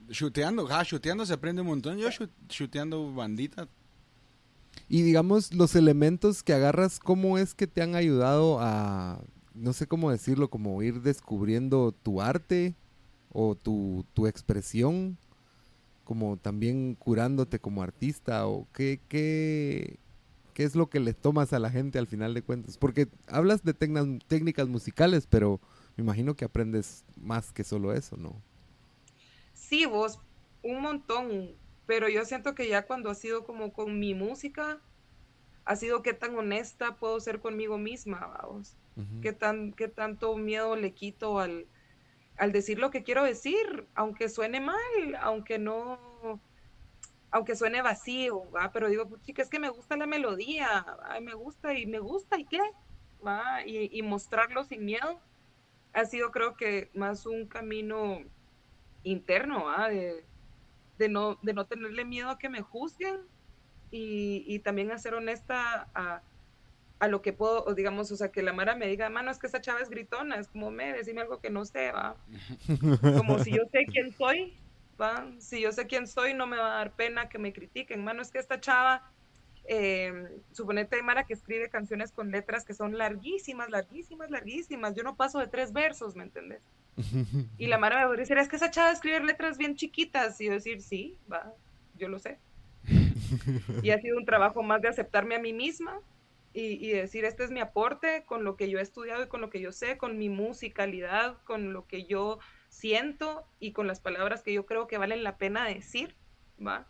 [0.09, 1.97] Chuteando, ja, chuteando se aprende un montón.
[1.97, 3.67] Yo chu- chuteando bandita.
[4.89, 9.21] Y digamos, los elementos que agarras, ¿cómo es que te han ayudado a,
[9.53, 12.75] no sé cómo decirlo, como ir descubriendo tu arte
[13.31, 15.17] o tu, tu expresión,
[16.03, 19.97] como también curándote como artista o qué, qué,
[20.53, 22.77] qué es lo que le tomas a la gente al final de cuentas?
[22.77, 25.59] Porque hablas de técnicas musicales, pero
[25.95, 28.35] me imagino que aprendes más que solo eso, ¿no?
[29.53, 30.19] Sí, vos,
[30.63, 31.51] un montón,
[31.85, 34.79] pero yo siento que ya cuando ha sido como con mi música,
[35.65, 38.75] ha sido qué tan honesta puedo ser conmigo misma, vamos.
[39.21, 41.67] Qué tan qué tanto miedo le quito al,
[42.37, 44.77] al decir lo que quiero decir, aunque suene mal,
[45.21, 46.41] aunque no,
[47.31, 48.71] aunque suene vacío, ¿va?
[48.71, 51.99] pero digo, pues, chica, es que me gusta la melodía, ay, me gusta y me
[51.99, 52.61] gusta y qué,
[53.25, 53.65] ¿va?
[53.65, 55.21] Y, y mostrarlo sin miedo
[55.93, 58.19] ha sido creo que más un camino
[59.03, 59.89] interno, ¿va?
[59.89, 60.25] De,
[60.97, 63.21] de, no, de no tenerle miedo a que me juzguen
[63.91, 66.23] y, y también a ser honesta a,
[67.01, 69.39] a lo que puedo, o digamos, o sea, que la Mara me diga, mano, es
[69.39, 72.15] que esa chava es gritona, es como, me, decime algo que no sé, va.
[73.17, 74.55] Como si yo sé quién soy,
[75.01, 75.27] va.
[75.39, 78.21] Si yo sé quién soy, no me va a dar pena que me critiquen, mano,
[78.21, 79.11] es que esta chava,
[79.65, 80.13] eh,
[80.51, 84.93] suponete hay Mara que escribe canciones con letras que son larguísimas, larguísimas, larguísimas.
[84.93, 86.61] Yo no paso de tres versos, ¿me entendés?
[87.57, 90.39] Y la Mara me va a decir, es que esa chava escribe letras bien chiquitas.
[90.39, 91.51] Y yo decir, sí, va,
[91.97, 92.37] yo lo sé.
[93.81, 95.99] y ha sido un trabajo más de aceptarme a mí misma
[96.53, 99.41] y, y decir, este es mi aporte con lo que yo he estudiado y con
[99.41, 103.99] lo que yo sé, con mi musicalidad, con lo que yo siento y con las
[103.99, 106.15] palabras que yo creo que valen la pena decir,
[106.65, 106.87] ¿va?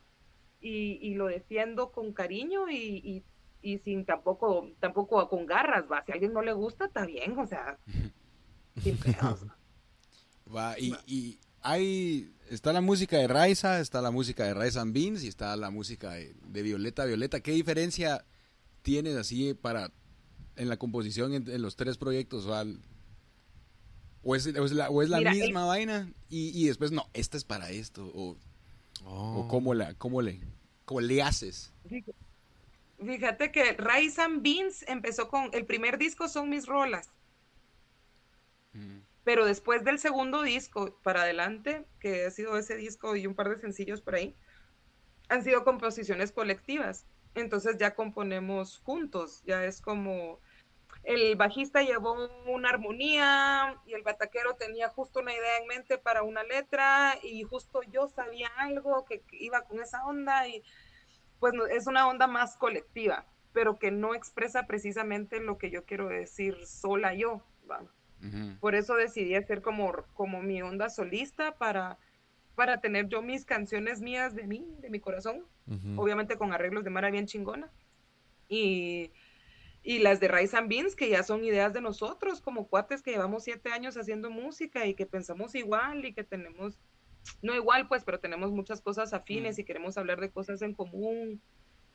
[0.62, 3.24] Y, y lo defiendo con cariño y, y,
[3.62, 6.04] y sin tampoco, tampoco con garras, ¿va?
[6.06, 7.78] Si a alguien no le gusta, está bien, o sea,
[8.82, 9.58] sin pedos, ¿va?
[10.54, 14.94] Va, y, y hay, está la música de Raiza, está la música de Raiza and
[14.94, 17.40] Beans y está la música de, de Violeta Violeta.
[17.40, 18.26] ¿Qué diferencia
[18.82, 19.92] tienes así para
[20.56, 22.46] en la composición en, en los tres proyectos?
[22.46, 22.80] O, al-
[24.24, 26.92] o es, o es la, o es la Mira, el- misma vaina y, y después
[26.92, 28.12] no, esta es para esto.
[28.14, 28.38] O,
[29.04, 29.40] Oh.
[29.40, 30.40] o cómo, la, cómo, le,
[30.86, 31.74] cómo le haces.
[33.04, 37.10] Fíjate que Rice and Beans empezó con, el primer disco son mis rolas,
[39.24, 43.50] pero después del segundo disco para adelante, que ha sido ese disco y un par
[43.50, 44.36] de sencillos por ahí,
[45.30, 47.06] han sido composiciones colectivas.
[47.36, 50.40] Entonces ya componemos juntos, ya es como
[51.04, 56.22] el bajista llevó una armonía y el bataquero tenía justo una idea en mente para
[56.22, 60.64] una letra y justo yo sabía algo que, iba con esa onda y
[61.40, 66.08] pues es una onda más colectiva, pero que no expresa precisamente lo que yo quiero
[66.08, 67.42] decir sola yo.
[68.60, 71.98] Por eso decidí hacer como, como mi onda solista para,
[72.62, 76.00] para tener yo mis canciones mías de mí, de mi corazón, Ujú.
[76.00, 77.72] obviamente con arreglos de Mara bien chingona.
[78.48, 79.12] Y,
[79.82, 83.10] y las de Rice and Beans, que ya son ideas de nosotros, como cuates que
[83.10, 86.78] llevamos siete años haciendo música y que pensamos igual y que tenemos,
[87.42, 91.42] no igual pues, pero tenemos muchas cosas afines y queremos hablar de cosas en común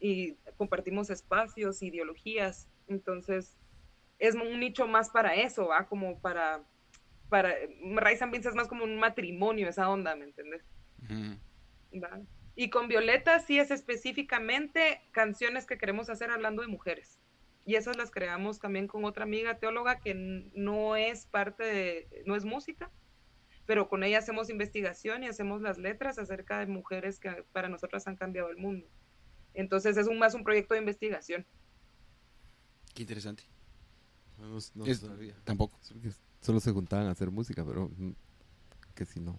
[0.00, 2.68] y compartimos espacios, ideologías.
[2.88, 3.56] Entonces,
[4.18, 5.86] es un nicho más para eso, ¿va?
[5.86, 6.64] Como para,
[7.28, 7.54] para,
[7.96, 10.62] Rice and Beans es más como un matrimonio, esa onda, ¿me entiendes?
[12.54, 17.20] Y con Violeta sí es específicamente canciones que queremos hacer hablando de mujeres.
[17.64, 20.14] Y esas las creamos también con otra amiga teóloga que
[20.54, 22.90] no es parte de, no es música,
[23.66, 28.06] pero con ella hacemos investigación y hacemos las letras acerca de mujeres que para nosotras
[28.06, 28.86] han cambiado el mundo.
[29.52, 31.44] Entonces es un, más un proyecto de investigación.
[32.94, 33.42] Qué interesante.
[34.38, 35.34] No, no Es- sabía.
[35.44, 35.78] Tampoco.
[36.46, 38.10] Solo se juntaban a hacer música, pero mm,
[38.94, 39.36] que si no.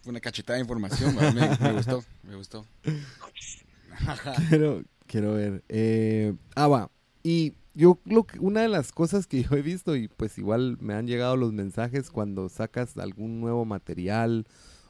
[0.00, 2.64] Fue una cachetada de información, ma, me, me gustó, me gustó.
[4.48, 5.62] quiero, quiero ver.
[5.68, 6.90] Eh, ah, va.
[7.22, 10.78] Y yo lo que, una de las cosas que yo he visto, y pues igual
[10.80, 14.46] me han llegado los mensajes cuando sacas algún nuevo material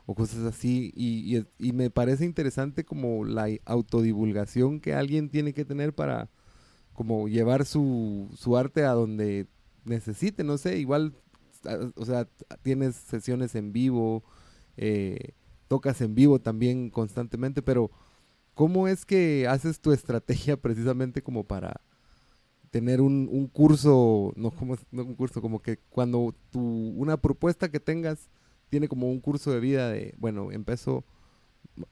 [0.06, 5.52] o cosas así, y, y- y me parece interesante como la autodivulgación que alguien tiene
[5.52, 6.28] que tener para
[6.92, 9.48] como llevar su, su arte a donde
[9.84, 11.12] necesite, no sé, igual,
[11.96, 12.28] o sea,
[12.62, 14.24] tienes sesiones en vivo,
[14.76, 15.32] eh,
[15.68, 17.90] tocas en vivo también constantemente, pero
[18.54, 21.80] ¿cómo es que haces tu estrategia precisamente como para
[22.70, 26.60] tener un, un curso, no como no un curso, como que cuando tu,
[26.96, 28.28] una propuesta que tengas
[28.68, 31.04] tiene como un curso de vida de, bueno, empezó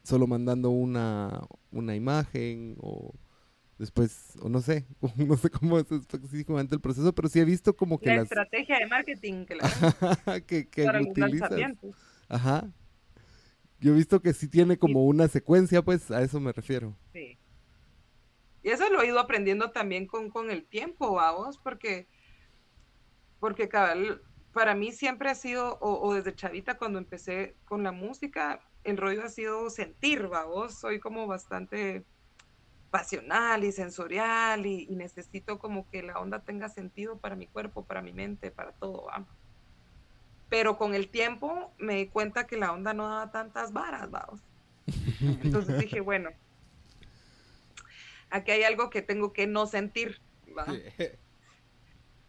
[0.02, 3.14] solo mandando una, una imagen o
[3.78, 7.76] después, o no sé, no sé cómo es específicamente el proceso, pero sí he visto
[7.76, 9.68] como que La las estrategia de marketing que la
[10.46, 11.50] que, que para utilizas.
[11.50, 11.96] lanzamientos.
[12.28, 12.72] Ajá.
[13.80, 16.96] Yo he visto que sí tiene como una secuencia, pues a eso me refiero.
[17.12, 17.38] Sí.
[18.62, 22.08] Y eso lo he ido aprendiendo también con, con el tiempo, vamos, porque,
[23.38, 27.92] porque cabal, para mí siempre ha sido, o, o desde chavita cuando empecé con la
[27.92, 32.06] música, el rollo ha sido sentir, vamos, soy como bastante
[32.94, 37.84] pasional y sensorial y, y necesito como que la onda tenga sentido para mi cuerpo,
[37.84, 39.26] para mi mente, para todo, ¿va?
[40.48, 44.40] Pero con el tiempo me di cuenta que la onda no daba tantas varas, vamos.
[45.42, 46.30] Entonces dije, bueno,
[48.30, 50.20] aquí hay algo que tengo que no sentir,
[50.56, 50.64] ¿va?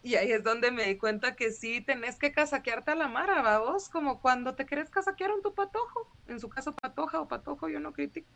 [0.02, 3.44] Y ahí es donde me di cuenta que sí tenés que casaquearte a la mara,
[3.44, 3.88] ¿va vos?
[3.88, 7.80] Como cuando te querés casaquear en tu patojo, en su caso patoja o patojo, yo
[7.80, 8.32] no critico.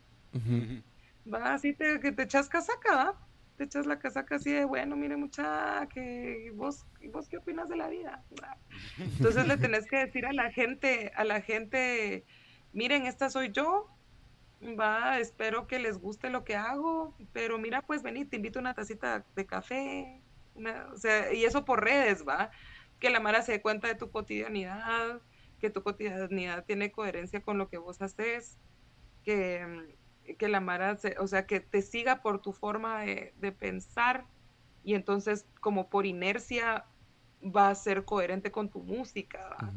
[1.26, 3.26] Va, así te, que te echas casaca, ¿va?
[3.56, 7.76] Te echas la casaca así de, bueno, mire mucha, que vos, vos qué opinas de
[7.76, 8.24] la vida.
[8.98, 12.24] Entonces le tenés que decir a la gente, a la gente,
[12.72, 13.86] miren, esta soy yo,
[14.78, 18.74] va, espero que les guste lo que hago, pero mira, pues vení, te invito una
[18.74, 20.22] tacita de café,
[20.92, 22.50] o sea, y eso por redes, va,
[22.98, 25.20] que la Mara se dé cuenta de tu cotidianidad,
[25.58, 28.58] que tu cotidianidad tiene coherencia con lo que vos haces,
[29.24, 29.98] que,
[30.36, 34.28] que la Mara, se- o sea, que te siga por tu forma de, de pensar
[34.82, 36.86] y entonces como por inercia
[37.42, 39.76] va a ser coherente con tu música.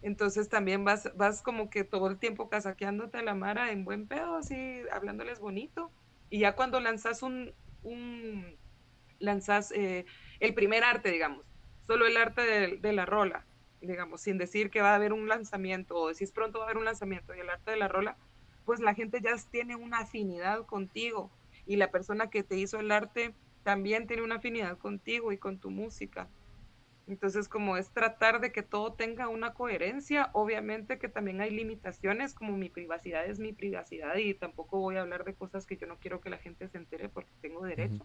[0.00, 4.06] Entonces también vas, vas como que todo el tiempo casaqueándote a la Mara en buen
[4.08, 5.92] pedo, así hablándoles bonito.
[6.30, 8.58] Y ya cuando lanzas un, un
[9.18, 10.06] lanzas eh,
[10.40, 11.46] el primer arte, digamos,
[11.86, 13.48] solo el arte de, de la rola,
[13.80, 16.78] digamos, sin decir que va a haber un lanzamiento o decís pronto va a haber
[16.78, 18.18] un lanzamiento y el arte de la rola,
[18.68, 21.30] pues la gente ya tiene una afinidad contigo
[21.64, 25.58] y la persona que te hizo el arte también tiene una afinidad contigo y con
[25.58, 26.28] tu música.
[27.06, 32.34] Entonces, como es tratar de que todo tenga una coherencia, obviamente que también hay limitaciones,
[32.34, 35.86] como mi privacidad es mi privacidad y tampoco voy a hablar de cosas que yo
[35.86, 38.04] no quiero que la gente se entere porque tengo derecho.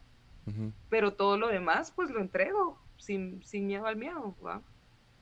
[0.89, 4.61] Pero todo lo demás, pues lo entrego sin, sin miedo al miedo, ¿va?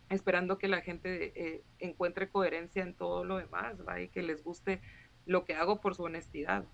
[0.09, 3.99] Esperando que la gente eh, encuentre coherencia en todo lo demás, ¿va?
[3.99, 4.81] Y que les guste
[5.25, 6.65] lo que hago por su honestidad.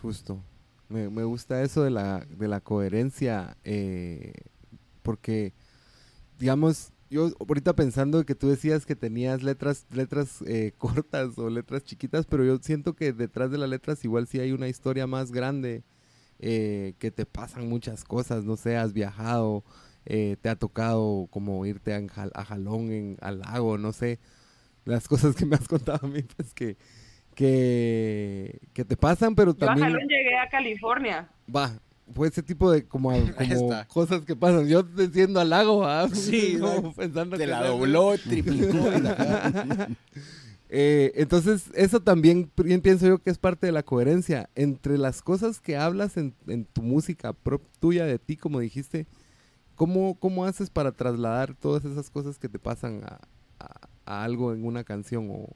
[0.00, 0.42] Justo.
[0.88, 4.32] Me, me gusta eso de la, de la coherencia, eh,
[5.02, 5.52] porque,
[6.38, 11.84] digamos, yo ahorita pensando que tú decías que tenías letras, letras eh, cortas o letras
[11.84, 15.32] chiquitas, pero yo siento que detrás de las letras igual sí hay una historia más
[15.32, 15.84] grande,
[16.38, 19.64] eh, que te pasan muchas cosas, no sé, has viajado,
[20.06, 22.00] eh, te ha tocado como irte a,
[22.34, 24.20] a Jalón, en, al lago, no sé,
[24.88, 26.76] las cosas que me has contado a mí, pues que,
[27.34, 29.88] que, que te pasan, pero Yo a también...
[29.92, 31.28] Jalón llegué a California.
[31.54, 31.78] Va,
[32.14, 33.12] fue ese tipo de como,
[33.88, 34.66] cosas que pasan.
[34.66, 36.08] Yo diciendo al lago, ¿ah?
[36.12, 38.90] Sí, Como pensando Te que la dobló, triplicó.
[38.90, 39.88] la-
[40.70, 44.50] Eh, entonces, eso también bien pienso yo que es parte de la coherencia.
[44.54, 49.06] Entre las cosas que hablas en, en tu música prop- tuya de ti, como dijiste,
[49.76, 53.18] ¿cómo, ¿cómo haces para trasladar todas esas cosas que te pasan a,
[54.08, 55.54] a- algo en una canción o,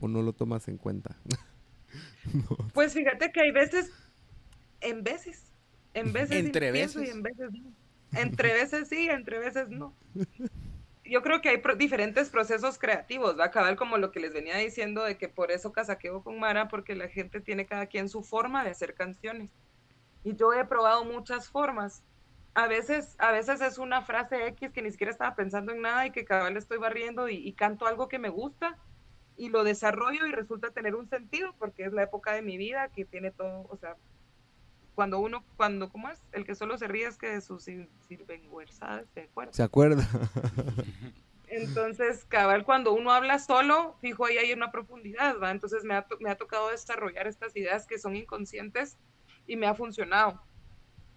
[0.00, 1.16] o no lo tomas en cuenta?
[2.72, 3.92] Pues fíjate que hay veces,
[4.80, 5.44] en veces,
[5.94, 7.14] en veces Entre pienso veces.
[7.14, 7.72] y en veces no.
[8.18, 9.94] Entre veces sí, entre veces no.
[11.04, 14.32] Yo creo que hay pro- diferentes procesos creativos, va a acabar como lo que les
[14.32, 18.08] venía diciendo de que por eso casaqueo con Mara, porque la gente tiene cada quien
[18.08, 19.50] su forma de hacer canciones.
[20.24, 22.02] Y yo he probado muchas formas
[22.54, 26.06] a veces, a veces es una frase X que ni siquiera estaba pensando en nada
[26.06, 28.78] y que cada vez estoy barriendo y, y canto algo que me gusta
[29.36, 32.88] y lo desarrollo y resulta tener un sentido porque es la época de mi vida
[32.94, 33.96] que tiene todo, o sea,
[34.94, 36.20] cuando uno, cuando, ¿cómo es?
[36.30, 39.52] El que solo se ríe es que de sus sin- sinvergüenzas se acuerda.
[39.52, 40.06] ¿Se acuerda?
[41.48, 45.50] Entonces, cabal, cuando uno habla solo, fijo, ahí hay una profundidad, ¿va?
[45.50, 48.96] Entonces me ha, to- me ha tocado desarrollar estas ideas que son inconscientes
[49.46, 50.40] y me ha funcionado.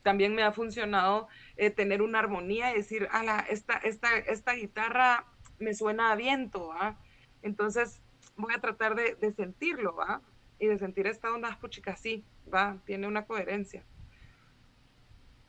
[0.08, 5.28] También me ha funcionado eh, tener una armonía y decir, ala, esta, esta, esta guitarra
[5.60, 6.98] me suena a viento, ¿va?
[7.42, 8.02] Entonces
[8.38, 10.22] voy a tratar de, sentirlo, ¿va?
[10.60, 12.82] Y de sentir esta onda, "Ah, puchica, sí, ¿va?
[12.86, 13.86] Tiene una coherencia.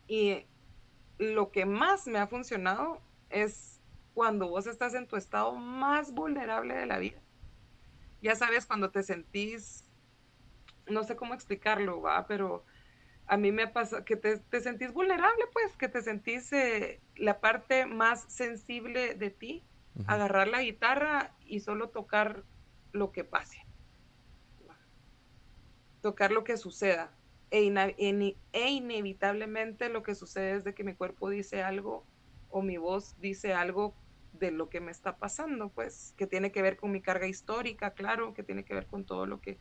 [0.09, 0.45] Y
[1.19, 3.81] lo que más me ha funcionado es
[4.13, 7.23] cuando vos estás en tu estado más vulnerable de la vida.
[8.21, 9.85] Ya sabes, cuando te sentís,
[10.89, 12.65] no sé cómo explicarlo, va, pero
[13.29, 17.41] a mí me pasa que te, te sentís vulnerable, pues, que te sentís eh, la
[17.41, 19.69] parte más sensible de ti,
[20.07, 22.47] agarrar la guitarra y solo tocar
[22.93, 23.59] lo que pase.
[26.01, 27.19] Tocar lo que suceda.
[27.51, 32.09] E, ina- e inevitablemente lo que sucede es de que mi cuerpo dice algo
[32.49, 33.97] o mi voz dice algo
[34.31, 37.95] de lo que me está pasando, pues, que tiene que ver con mi carga histórica,
[37.95, 39.61] claro, que tiene que ver con todo lo que,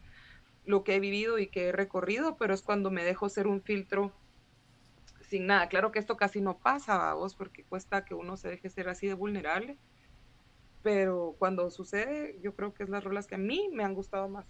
[0.67, 3.63] lo que he vivido y que he recorrido, pero es cuando me dejo ser un
[3.63, 4.13] filtro
[5.29, 5.69] sin nada.
[5.69, 9.07] Claro que esto casi no pasa, vos, porque cuesta que uno se deje ser así
[9.07, 9.79] de vulnerable,
[10.83, 14.29] pero cuando sucede, yo creo que es las rolas que a mí me han gustado
[14.29, 14.45] más.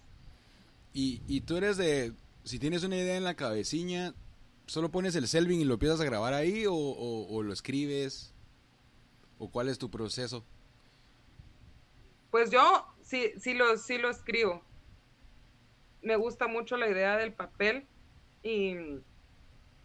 [0.92, 2.12] Y, y tú eres de,
[2.44, 4.14] si tienes una idea en la cabecilla,
[4.66, 8.34] ¿solo pones el selving y lo empiezas a grabar ahí o, o- o lo escribes?
[9.38, 10.44] ¿O cuál es tu proceso?
[12.30, 12.60] Pues yo
[13.02, 14.67] sí, sí lo, sí lo escribo.
[16.08, 17.86] Me gusta mucho la idea del papel
[18.42, 18.76] y,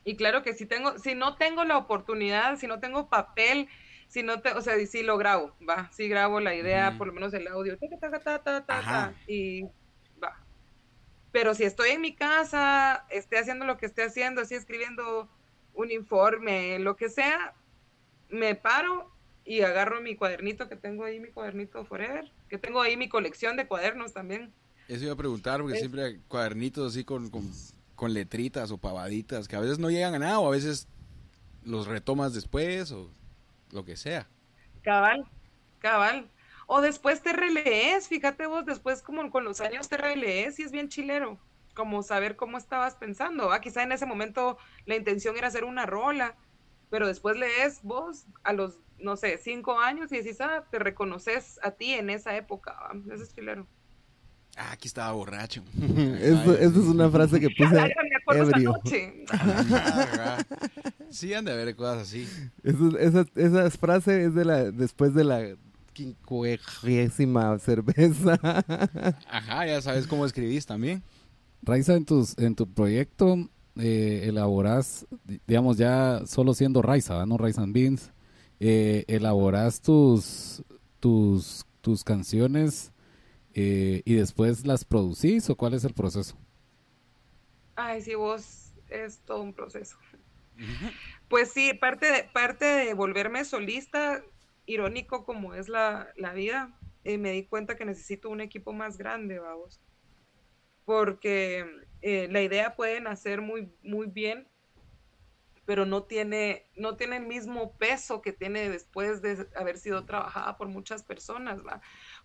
[0.05, 3.67] y claro que si tengo, si no tengo la oportunidad, si no tengo papel,
[4.07, 7.13] si no te, o sea, sí lo grabo, va, sí grabo la idea, por lo
[7.13, 9.63] menos el audio, ta, ta, ta, y
[10.23, 10.39] va.
[11.33, 15.27] Pero si estoy en mi casa, esté haciendo lo que esté haciendo, así escribiendo
[15.73, 17.53] un informe, lo que sea,
[18.29, 19.11] me paro
[19.43, 23.57] y agarro mi cuadernito que tengo ahí, mi cuadernito Forever, que tengo ahí mi colección
[23.57, 24.53] de cuadernos también.
[24.87, 27.51] Eso iba a preguntar, porque Es- siempre hay cuadernitos así con, con,
[27.95, 30.87] con letritas o pavaditas que a veces no llegan a nada o a veces
[31.63, 33.11] los retomas después o
[33.71, 34.29] lo que sea.
[34.81, 35.25] Cabal,
[35.79, 36.33] cabal.
[36.67, 40.71] O después te relees, fíjate vos, después como con los años te relees y es
[40.71, 41.41] bien chilero,
[41.75, 43.47] como saber cómo estabas pensando.
[43.49, 43.61] ¿va?
[43.61, 46.37] Quizá en ese momento la intención era hacer una rola,
[46.89, 51.59] pero después lees vos a los, no sé, cinco años y decís, ah, te reconoces
[51.63, 52.73] a ti en esa época.
[52.73, 53.13] ¿va?
[53.13, 53.69] Eso es chilero.
[54.55, 55.63] Ah, aquí estaba borracho.
[56.21, 58.71] Esa es una frase que puse Ay, me acuerdo esa ebrio.
[58.71, 59.13] noche.
[59.29, 60.37] Ajá.
[61.09, 62.27] Sí, han de haber cosas así.
[62.63, 65.41] Esa, esa frase es de la después de la
[65.93, 68.39] quincuagésima cerveza.
[69.29, 71.03] Ajá, ya sabes cómo escribís también.
[71.61, 77.27] Raiza, en, tus, en tu proyecto eh, elaborás, di- digamos, ya solo siendo Raiza, ¿verdad?
[77.27, 78.11] no Rice and Beans,
[78.59, 80.63] eh, elaborás tus,
[80.99, 82.91] tus, tus canciones
[83.53, 86.37] eh, y después las producís o cuál es el proceso?
[87.75, 89.97] Ay, sí, vos es todo un proceso.
[91.27, 94.23] Pues sí, parte de, parte de volverme solista,
[94.65, 98.97] irónico como es la, la vida, eh, me di cuenta que necesito un equipo más
[98.97, 99.81] grande, vamos.
[100.85, 101.65] Porque
[102.01, 104.47] eh, la idea puede nacer muy, muy bien,
[105.65, 110.57] pero no tiene, no tiene el mismo peso que tiene después de haber sido trabajada
[110.57, 111.81] por muchas personas, ¿va?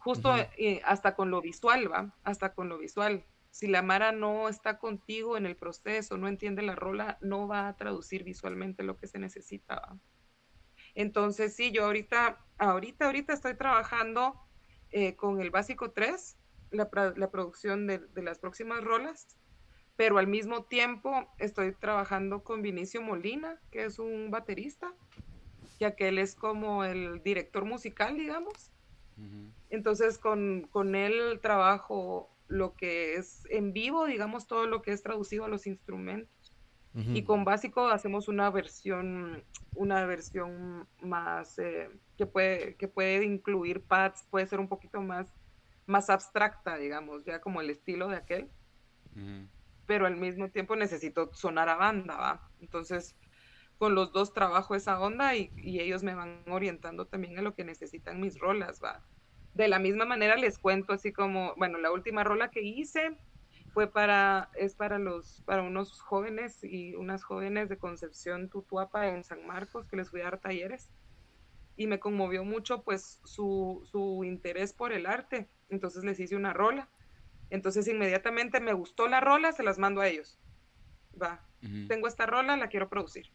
[0.08, 2.16] Justo eh, hasta con lo visual, ¿va?
[2.22, 3.26] Hasta con lo visual.
[3.50, 7.68] Si la Mara no está contigo en el proceso, no entiende la rola, no va
[7.68, 9.98] a traducir visualmente lo que se necesita, ¿va?
[10.94, 14.40] Entonces, sí, yo ahorita, ahorita, ahorita estoy trabajando
[14.92, 16.38] eh, con el básico 3,
[16.70, 19.26] la, pra- la producción de, de las próximas rolas,
[19.94, 24.90] pero al mismo tiempo estoy trabajando con Vinicio Molina, que es un baterista,
[25.78, 28.72] ya que él es como el director musical, digamos.
[29.70, 35.02] Entonces con, con él trabajo lo que es en vivo, digamos, todo lo que es
[35.02, 36.54] traducido a los instrumentos.
[36.94, 39.44] Y con básico hacemos una versión,
[39.76, 45.32] una versión más eh, que puede, que puede incluir pads, puede ser un poquito más,
[45.86, 48.50] más abstracta, digamos, ya como el estilo de aquel,
[49.86, 52.50] pero al mismo tiempo necesito sonar a banda, ¿va?
[52.60, 53.14] Entonces,
[53.78, 57.54] con los dos trabajo esa onda y, y ellos me van orientando también a lo
[57.54, 59.02] que necesitan mis rolas, ¿va?
[59.54, 63.16] De la misma manera les cuento así como, bueno, la última rola que hice
[63.72, 69.24] fue para, es para los, para unos jóvenes y unas jóvenes de Concepción Tutuapa en
[69.24, 70.90] San Marcos que les fui a dar talleres
[71.76, 75.48] y me conmovió mucho pues su, su interés por el arte.
[75.68, 76.88] Entonces les hice una rola.
[77.50, 80.40] Entonces inmediatamente me gustó la rola, se las mando a ellos.
[81.20, 81.40] Va,
[81.86, 83.32] tengo esta rola, la quiero producir.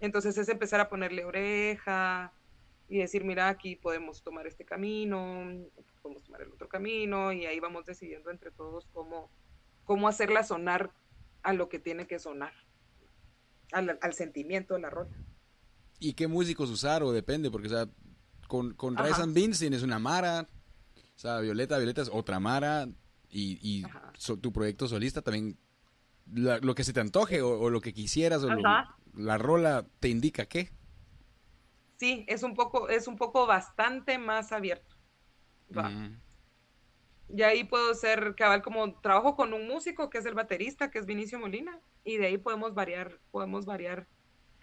[0.00, 2.32] Entonces es empezar a ponerle oreja
[2.88, 5.46] y decir, mira, aquí podemos tomar este camino,
[6.02, 9.30] podemos tomar el otro camino, y ahí vamos decidiendo entre todos cómo,
[9.84, 10.90] cómo hacerla sonar
[11.42, 12.52] a lo que tiene que sonar,
[13.72, 15.10] al, al sentimiento de la rola.
[16.00, 17.50] ¿Y qué músicos usar o depende?
[17.50, 17.86] Porque, o sea,
[18.48, 18.96] con, con.
[18.96, 20.48] Rice and Beans tienes una Mara,
[20.96, 22.88] o sea, Violeta, Violeta es otra Mara,
[23.32, 23.84] y,
[24.14, 25.56] so- tu proyecto solista también,
[26.34, 28.62] la- lo que se te antoje o, o lo que quisieras, o lo-.
[29.14, 30.70] La rola te indica qué.
[31.96, 34.96] Sí, es un poco, es un poco bastante más abierto.
[35.76, 35.88] Va.
[35.88, 36.16] Ujú.
[37.36, 40.98] Y ahí puedo ser cabal como trabajo con un músico que es el baterista, que
[40.98, 44.08] es Vinicio Molina, y de ahí podemos variar, podemos variar.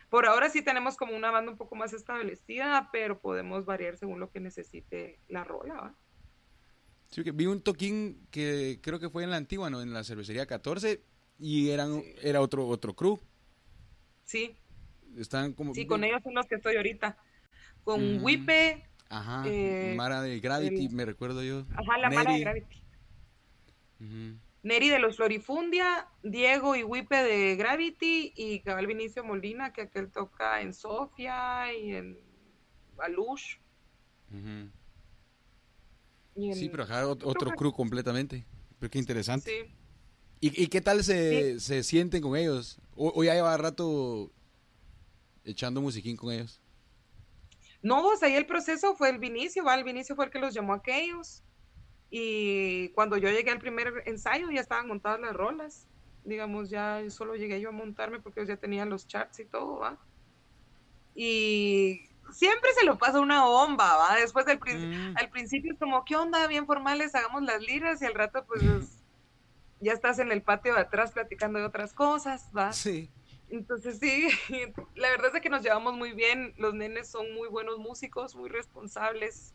[0.10, 4.20] Por ahora sí tenemos como una banda un poco más establecida, pero podemos variar según
[4.20, 5.96] lo que necesite la rola, ¿va?
[7.10, 9.82] Sí, que vi un toquín que creo que fue en la antigua, ¿no?
[9.82, 11.04] En la cervecería 14,
[11.40, 13.20] y eran, era otro, otro crew.
[14.28, 14.56] Sí,
[15.18, 15.74] Están como...
[15.74, 17.18] sí, con ellos son los que estoy ahorita.
[17.84, 18.24] Con Mm.
[18.24, 21.66] Wipe, Ajá, eh, Mara de Gravity, el- me recuerdo yo.
[21.72, 22.42] ajá, la mala de Neri.
[22.42, 22.84] Gravity.
[24.64, 30.12] Neri de los Florifundia, Diego y Wipe de Gravity y cabal Vinicio Molina, que aquel
[30.12, 32.20] toca en Sofía y en
[33.00, 33.56] Alush.
[34.30, 34.70] Ujú.
[36.36, 38.46] y en- Sí, pero ajá, ot- otro otro crew completamente.
[38.78, 39.50] Pero qué interesante.
[39.68, 39.74] Sí.
[40.40, 42.78] ¿Y, y qué tal se, se sienten con ellos?
[42.96, 44.32] O, o ya lleva rato
[45.44, 46.60] echando musiquín con ellos?
[47.82, 49.76] No, vos, ahí el proceso fue el Vinicio, ¿va?
[49.76, 51.42] El Vinicio fue el que los llamó a aquellos.
[52.10, 55.86] Y cuando yo llegué al primer ensayo ya estaban montadas las rolas.
[56.24, 59.78] Digamos, ya solo llegué yo a montarme porque ellos ya tenían los charts y todo,
[59.80, 59.98] ¿va?
[61.16, 64.16] Y siempre se lo pasa una bomba, ¿va?
[64.20, 65.18] Después del prin- Mm.
[65.18, 66.46] al principio es como, ¿qué onda?
[66.48, 68.94] Bien formales, hagamos las liras y al rato pues es-
[69.80, 72.72] ya estás en el patio de atrás platicando de otras cosas, ¿va?
[72.72, 73.10] Sí.
[73.50, 74.28] Entonces sí,
[74.96, 78.50] la verdad es que nos llevamos muy bien, los nenes son muy buenos músicos, muy
[78.50, 79.54] responsables,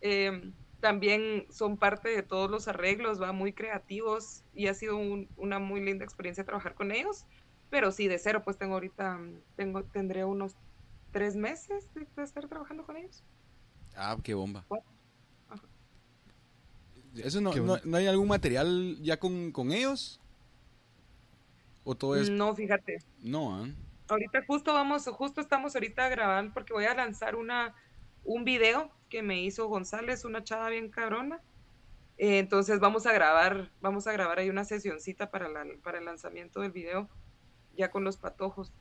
[0.00, 5.28] eh, también son parte de todos los arreglos, va muy creativos y ha sido un-
[5.36, 7.26] una muy linda experiencia trabajar con ellos,
[7.70, 9.18] pero sí, de cero, pues tengo ahorita,
[9.56, 10.56] tengo, tendré unos
[11.12, 13.24] tres meses de, de estar trabajando con ellos.
[13.94, 14.66] Ah, qué bomba.
[17.16, 20.20] ¿Eso no, no, no hay algún material ya con, con ellos?
[21.84, 22.30] ¿O todo es...?
[22.30, 23.68] No, fíjate, No, ¿ah?
[24.08, 27.74] ahorita justo vamos, justo estamos ahorita grabando porque voy a lanzar una,
[28.24, 31.40] un video que me hizo González, una chava bien cabrona.
[32.18, 36.04] Eh, entonces vamos a grabar, vamos a grabar ahí una sesioncita para, la- para el
[36.04, 37.08] lanzamiento del video,
[37.76, 38.72] ya con los patojos.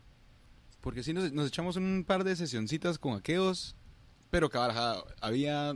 [0.81, 3.75] Porque sí nos, nos echamos un par de sesioncitas con aquellos,
[4.29, 5.75] pero cabal, había...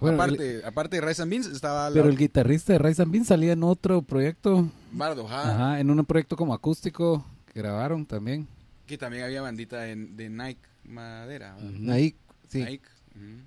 [0.00, 3.12] Bueno, aparte, aparte de Rice and Beans, estaba la Pero el guitarrista de Rise and
[3.12, 4.68] Beans salía en otro proyecto.
[4.92, 8.48] Bardo, ajá, Ajá, en un proyecto como acústico que grabaron también.
[8.86, 11.54] que también había bandita en- de Nike Madera.
[11.54, 11.70] ¿verdad?
[11.80, 11.90] Ujú.
[11.92, 12.14] Ahí,
[12.48, 12.62] sí.
[12.64, 12.84] Nike.
[13.16, 13.40] ujú.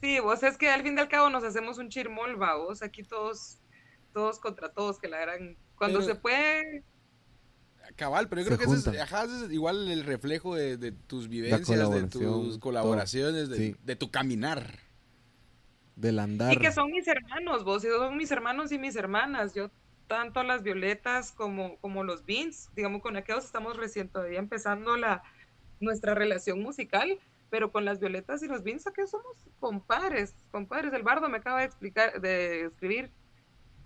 [0.00, 2.82] Sí, vos es que al fin y al cabo nos hacemos un chirmol, va, vos
[2.82, 3.58] aquí todos,
[4.12, 6.82] todos contra todos, que la gran, cuando Pero- se puede,
[7.96, 10.76] Cabal, pero yo Se creo que ese es, ajá, ese es igual el reflejo de,
[10.78, 13.76] de tus vivencias, de tus colaboraciones, de, Sí.
[13.84, 14.78] de tu caminar.
[16.02, 16.52] Del andar.
[16.52, 19.54] Y que son mis hermanos, vos, son mis hermanos y mis hermanas.
[19.54, 19.70] Yo,
[20.08, 25.22] tanto las violetas como, como los beans, digamos, con aquellos estamos recién todavía empezando la,
[25.78, 27.16] nuestra relación musical,
[27.50, 30.92] pero con las violetas y los beans, aquellos somos compadres, compadres.
[30.92, 33.12] El bardo me acaba de explicar, de escribir.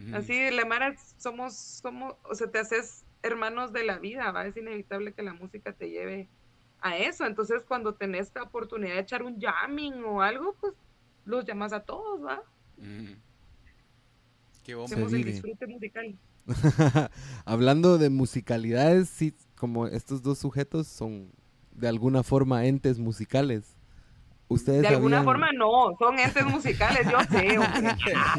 [0.01, 0.17] Ujú.
[0.17, 4.47] Así, la Mara, somos, somos, o sea, te haces hermanos de la vida, ¿va?
[4.47, 6.31] Es inevitable que la música te lleve
[6.81, 7.27] a eso.
[7.27, 10.73] Entonces, cuando tenés la oportunidad de echar un jamming o algo, pues
[11.27, 12.41] los llamas a todos, ¿va?
[14.65, 14.87] Qué bomba.
[14.87, 16.15] Hacemos el disfrute musical.
[17.45, 21.31] Hablando de musicalidades, sí, como estos dos sujetos son
[21.73, 23.65] de alguna forma entes musicales.
[24.49, 27.97] Ustedes De alguna habían- forma no, son entes musicales, yo sé, hombre.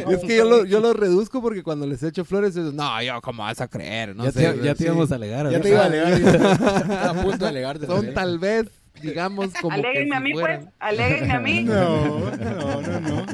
[0.13, 3.43] Es que yo lo, yo lo reduzco porque cuando les echo flores, no, yo, ¿cómo
[3.43, 4.15] vas a creer?
[4.15, 4.83] No ya sé, te, ya te sí.
[4.85, 5.51] íbamos a alegar.
[5.51, 6.17] Ya te iba a alegar.
[6.21, 7.85] yo estaba a punto de alegarte.
[7.87, 8.13] Son también.
[8.13, 8.67] tal vez,
[9.01, 10.61] digamos, como que si a mí, fueran.
[10.63, 11.63] pues, aléguenme a mí.
[11.65, 13.25] No, no, no, no.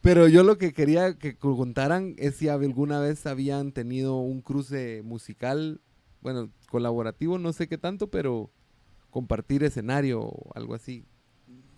[0.00, 5.02] Pero yo lo que quería que contaran es si alguna vez habían tenido un cruce
[5.02, 5.80] musical,
[6.20, 8.50] bueno, colaborativo, no sé qué tanto, pero
[9.10, 11.04] compartir escenario o algo así.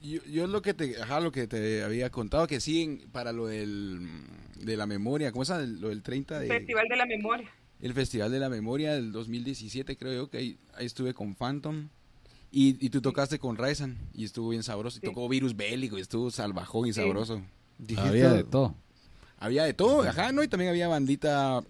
[0.02, 3.32] Yo, yo lo que te, ajá, lo que te había contado, que sí, en- para
[3.32, 4.06] lo del,
[4.58, 6.46] de la memoria, ¿cómo es lo del 30 de...
[6.48, 7.50] Festival de la Memoria.
[7.82, 11.88] El Festival de la Memoria del 2017, creo yo, que ahí, ahí estuve con Phantom.
[12.52, 14.98] Y, y tú tocaste con Ryzen y estuvo bien sabroso.
[14.98, 15.06] Y Sí.
[15.06, 17.00] tocó Virus Bélico y estuvo salvajón y Sí.
[17.00, 17.40] sabroso.
[17.78, 18.74] Dijiste- Había de todo.
[19.38, 20.42] Había de todo, ajá, ¿no?
[20.42, 21.62] Y también había bandita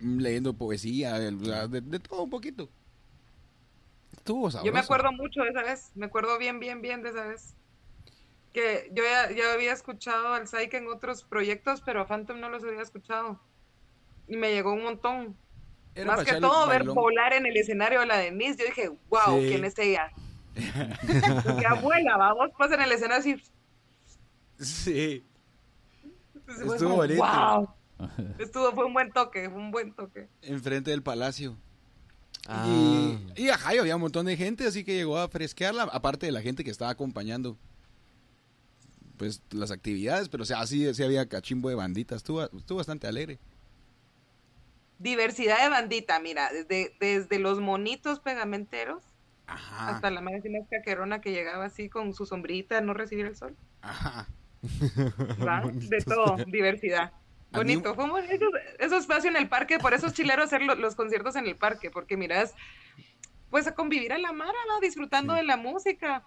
[0.00, 2.68] mm, leyendo poesía, de, de- de todo un poquito.
[4.12, 4.66] Estuvo sabroso.
[4.66, 7.54] Yo me acuerdo mucho de esa vez, me acuerdo bien, bien, bien de esa vez.
[8.52, 12.48] Que yo ya, ya había escuchado al Psyche en otros proyectos, pero a Phantom no
[12.48, 13.40] los había escuchado.
[14.28, 15.36] Y me llegó un montón.
[15.94, 18.58] Era Más que todo, ver volar en el escenario a la Denise.
[18.58, 19.48] Yo dije, wow, Sí.
[19.48, 20.10] ¿quién es ella?
[21.44, 23.42] Porque abuela, vamos, pues en el escenario así.
[24.58, 25.24] Sí.
[26.34, 27.22] Entonces Estuvo bonito.
[27.22, 27.68] wow.
[28.38, 30.28] Estuvo, fue un buen toque, fue un buen toque.
[30.42, 31.56] Enfrente del palacio.
[32.46, 32.66] Ah.
[32.68, 36.26] Y, y ajá, y había un montón de gente, así que llegó a fresquearla, aparte
[36.26, 37.56] de la gente que estaba acompañando
[39.16, 43.06] pues las actividades, pero o sea, así, sí había cachimbo de banditas, estuvo, estuvo bastante
[43.06, 43.38] alegre.
[44.98, 49.02] Diversidad de bandita, mira, desde, desde los monitos pegamenteros
[49.46, 49.88] Ajá.
[49.90, 50.34] hasta la más
[50.70, 53.56] caquerona que llegaba así con su sombrita a no recibir el sol.
[53.82, 54.28] Ajá.
[55.88, 57.12] De todo, diversidad.
[57.12, 57.94] Mí- Bonito.
[57.94, 58.46] Fue un buen- eso,
[58.78, 61.56] eso espacio en el parque, por eso es chilero hacer lo- los conciertos en el
[61.56, 62.54] parque, porque miras,
[63.50, 64.80] pues a convivir a la mara, ¿va?
[64.80, 66.24] disfrutando de la música.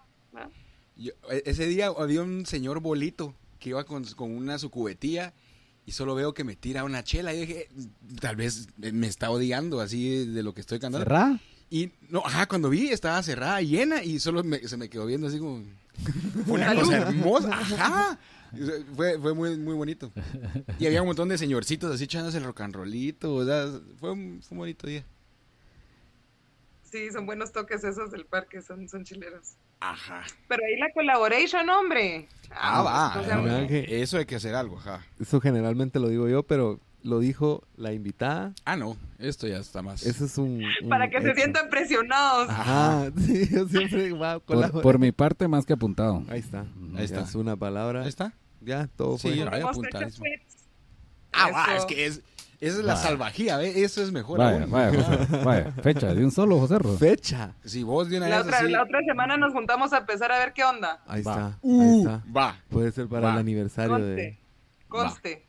[0.96, 5.34] Yo- e- ese día había un señor bolito que iba con, con una su cubetía
[5.88, 7.70] y solo veo que me tira una chela y dije,
[8.22, 11.06] tal vez me está odiando así de lo que estoy cantando.
[11.06, 11.40] ¿Cerrá?
[11.72, 15.28] Y no, ajá, cuando vi estaba cerrada, llena y solo me- se me quedó viendo
[15.28, 15.64] así como
[16.46, 18.20] fue una cosa hermosa, ajá.
[18.96, 20.12] Fue, fue muy, muy bonito.
[20.80, 23.68] Y había un montón de señorcitos así echándose el rock and rollito, o sea,
[24.00, 25.04] fue un, fue un bonito día.
[26.90, 29.56] Sí, son buenos toques esos del parque, son, son chileros.
[29.80, 30.24] Ajá.
[30.48, 32.28] Pero ahí la collaboration, hombre.
[32.52, 33.22] Ah, va.
[33.22, 35.06] o sea, Mira que- Eso hay que hacer algo, ajá.
[35.20, 38.54] Eso generalmente lo digo yo, pero lo dijo la invitada.
[38.66, 40.06] Ah, no, esto ya está más.
[40.06, 40.64] Eso es un.
[40.84, 42.50] un para que se sientan presionados.
[42.50, 46.24] Ajá, sí, yo siempre va a Por, por mi parte, más que apuntado.
[46.30, 46.66] Ahí está.
[46.96, 47.22] Ahí está.
[47.22, 48.02] Es una palabra.
[48.04, 48.34] Ahí está.
[48.62, 49.38] Ya, todo Sí, fue.
[49.38, 50.58] hecho tweets.
[51.32, 52.22] Ah, va, es que es,
[52.60, 53.84] esa es la salvajía, ¿ve?
[53.84, 54.40] Eso es mejor.
[54.40, 54.72] Vaya, aún.
[54.72, 55.72] vaya, José, vaya.
[55.84, 56.98] Fecha de un solo, José Ro.
[56.98, 57.54] Fecha.
[57.64, 60.32] Si vos de una La vez otra, así- la otra semana nos juntamos a empezar
[60.32, 61.02] a ver qué onda.
[61.08, 61.32] Ahí Va.
[61.32, 61.46] está.
[61.48, 62.24] Ahí Uh, está.
[62.36, 63.34] va, Puede ser para Va.
[63.34, 64.08] el aniversario Conste.
[64.16, 64.40] de.
[64.88, 65.47] Conste.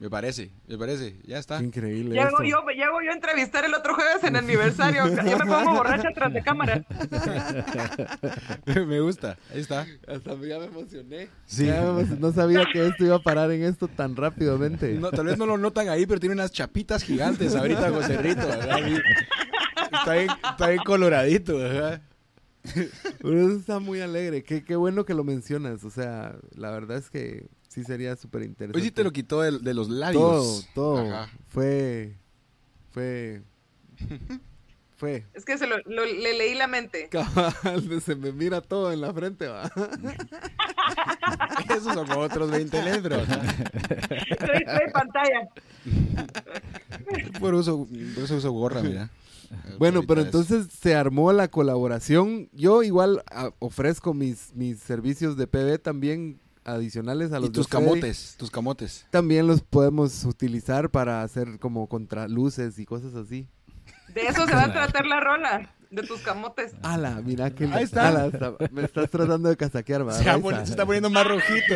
[0.00, 1.62] Me parece, me parece, ya está.
[1.62, 2.14] Increíble.
[2.14, 5.06] Llego yo, llego yo a entrevistar el otro jueves en aniversario.
[5.30, 6.82] Yo me pongo borracha tras de cámara.
[8.86, 9.86] me gusta, ahí está.
[10.08, 11.28] Hasta ya me emocioné.
[11.44, 11.66] Sí.
[11.66, 14.94] Ya me emo- no sabía que esto iba a parar en esto tan rápidamente.
[14.94, 18.14] No, tal vez no lo notan ahí, pero tiene unas chapitas gigantes ahorita José.
[18.14, 22.00] Está bien, está bien coloradito, ¿verdad?
[23.20, 24.44] Pero eso está muy alegre.
[24.44, 25.84] Qué, qué bueno que lo mencionas.
[25.84, 28.76] O sea, la verdad es que sí sería súper interesante.
[28.78, 30.68] Hoy sí te lo quitó de, de los labios.
[30.74, 31.14] Todo, todo.
[31.14, 31.30] Ajá.
[31.48, 32.14] Fue.
[32.90, 33.42] Fue.
[34.96, 35.24] Fue.
[35.32, 37.08] Es que se lo, lo- le leí la mente.
[37.08, 39.70] Cabal, se me mira todo en la frente, va.
[41.70, 43.38] Esos son como otros 20 LEDs, pero Estoy,
[44.28, 45.48] estoy en pantalla.
[47.38, 49.08] por uso, por eso uso gorra, mira.
[49.78, 52.48] Bueno, pero es- entonces se armó la colaboración.
[52.52, 57.66] Yo igual ah, ofrezco mis, mis servicios de PB también adicionales a los Y tus
[57.66, 59.06] de camotes, tus camotes.
[59.10, 63.48] También los podemos utilizar para hacer como contraluces y cosas así.
[64.14, 65.74] De eso se va a tratar la rola.
[65.90, 66.72] De tus camotes.
[66.84, 68.06] Ala, mira que Ahí está.
[68.08, 70.12] ala, está- me estás tratando de casaquear, va.
[70.12, 70.64] Se, está.
[70.64, 71.74] se está poniendo más rojito.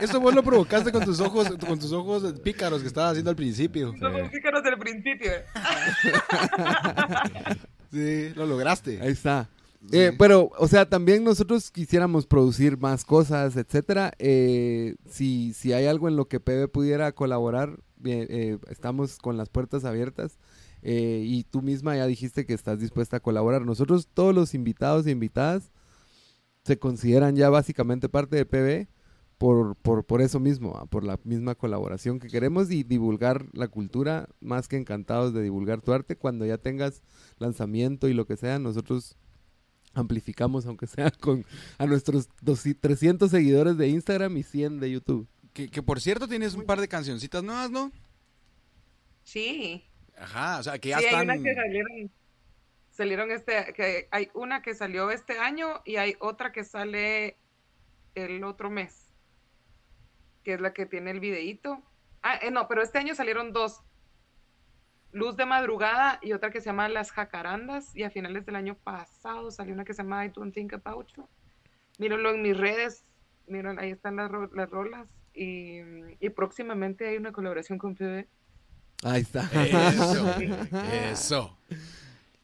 [0.00, 3.36] Esto vos lo provocaste con tus ojos, con tus ojos pícaros que estabas haciendo al
[3.36, 3.94] principio.
[4.00, 5.30] Somos pícaros del principio.
[7.92, 9.00] Sí, lo lograste.
[9.00, 9.48] Ahí está.
[9.90, 9.98] Sí.
[9.98, 14.12] Eh, pero, o sea, también nosotros quisiéramos producir más cosas, etcétera.
[14.18, 19.48] Eh, si, si hay algo en lo que PB pudiera colaborar, eh, estamos con las
[19.50, 20.38] puertas abiertas.
[20.86, 23.62] Eh, y tú misma ya dijiste que estás dispuesta a colaborar.
[23.64, 25.72] Nosotros, todos los invitados e invitadas,
[26.62, 28.88] se consideran ya básicamente parte de PB
[29.38, 33.68] por, por, por eso mismo, ah, por la misma colaboración que queremos y divulgar la
[33.68, 36.16] cultura, más que encantados de divulgar tu arte.
[36.16, 37.02] Cuando ya tengas
[37.38, 39.16] lanzamiento y lo que sea, nosotros
[39.94, 41.44] amplificamos, aunque sea con
[41.78, 45.28] a nuestros 200 300 seguidores de Instagram y 100 de YouTube.
[45.52, 47.92] Que, que por cierto tienes un par de cancioncitas nuevas, ¿no?
[49.22, 49.84] Sí.
[50.16, 51.24] Ajá, o sea, que ya Sí, hay están.
[51.30, 52.10] unas que salieron,
[52.90, 57.36] salieron este, que hay una que salió este año y hay otra que sale
[58.14, 59.10] el otro mes,
[60.44, 61.82] que es la que tiene el videíto.
[62.22, 63.80] Ah, eh, no, pero este año salieron dos.
[65.14, 67.94] Luz de Madrugada y otra que se llama Las Jacarandas.
[67.96, 71.06] Y a finales del año pasado salió una que se llama I Don't Think About
[71.16, 71.26] You.
[71.98, 73.04] Mírenlo en mis redes.
[73.46, 75.08] Miren, ahí están las, ro- las rolas.
[75.32, 75.78] Y,
[76.20, 78.28] y próximamente hay una colaboración con Phoebe.
[79.04, 79.48] Ahí está.
[79.52, 80.34] Eso,
[81.10, 81.58] eso.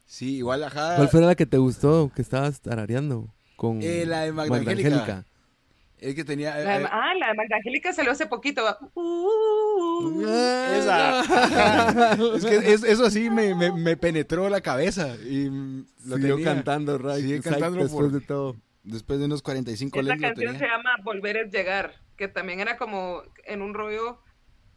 [0.07, 0.97] Sí, igual, ajá.
[0.97, 3.29] ¿Cuál fue la que te gustó que estabas tarareando?
[3.57, 5.25] Con Eh, la de Magda Magda Angélica.
[6.01, 6.57] Es que tenía...
[6.59, 8.65] La eh, ah, la de Magda Angélica salió hace poquito.
[8.65, 8.79] va.
[8.95, 10.23] Uh,
[10.75, 11.21] Esa.
[12.37, 15.15] es que es- eso así me, me, me penetró la cabeza.
[15.17, 15.45] Y
[16.07, 16.55] lo Siguió tenía.
[16.55, 18.57] cantando, Exacto, cantándolo después por- de todo.
[18.83, 22.61] Después de unos 45 Esa lentes lo canción se llama Volver es llegar, que también
[22.61, 24.23] era como en un rollo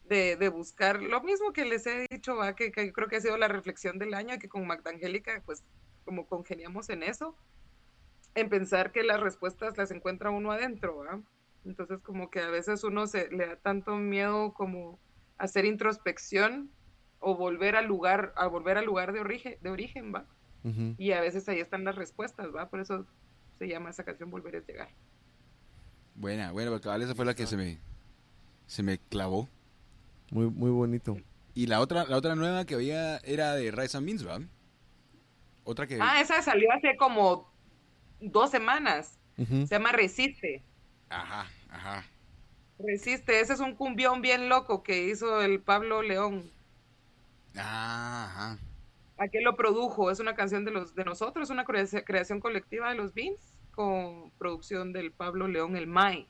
[0.04, 2.54] de, de buscar lo mismo que les he dicho, ¿va?
[2.54, 5.42] Que, que yo creo que ha sido la reflexión del año, que con Magda Angélica,
[5.46, 5.64] pues
[6.04, 7.38] como congeniamos en eso,
[8.36, 11.22] en pensar que las respuestas las encuentra uno adentro, ¿va?
[11.66, 15.00] Entonces como que a veces uno se le da tanto miedo como
[15.38, 16.70] hacer introspección
[17.20, 20.26] o volver al lugar, a volver al lugar de origen, de origen, ¿va?
[20.98, 22.70] Y a veces ahí están las respuestas, ¿va?
[22.70, 23.06] Por eso
[23.58, 24.88] se llama esa canción Volver es llegar.
[26.16, 27.80] Buena, buena, porque cabal, esa fue la que se me,
[28.66, 29.50] se me clavó.
[30.32, 31.18] Muy, muy bonito.
[31.54, 34.48] Y la otra, la otra nueva que había era de Rice and Beans, ¿verdad?
[35.66, 36.00] Otra que...
[36.02, 37.53] Ah, esa salió hace como
[38.32, 39.18] dos semanas.
[39.36, 40.64] Se llama Resiste.
[41.10, 42.06] Ajá, ajá.
[42.80, 43.40] Resiste.
[43.40, 46.50] Ese es un cumbión bien loco que hizo el Pablo León.
[47.58, 48.58] Ah, ajá.
[49.18, 50.10] ¿A qué lo produjo?
[50.12, 53.40] Es una canción de los de nosotros, una crea- creación colectiva de los Beans
[53.72, 56.28] con producción del Pablo León, el Mai.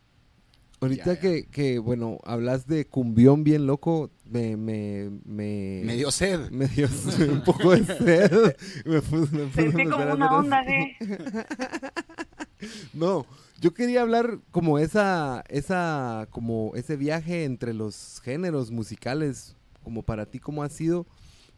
[0.82, 1.19] Ahorita Ya, ya.
[1.19, 4.57] Que, que, bueno, hablas de cumbión bien loco, me...
[4.57, 6.49] Me, me, Me dio sed.
[6.51, 6.88] me dio
[7.32, 8.55] un poco de sed.
[8.86, 10.97] Me puse- me puse como una onda de...
[12.93, 13.26] No,
[13.59, 20.26] yo quería hablar como esa, esa, como ese viaje entre los géneros musicales, como para
[20.26, 21.05] ti, ¿cómo ha sido?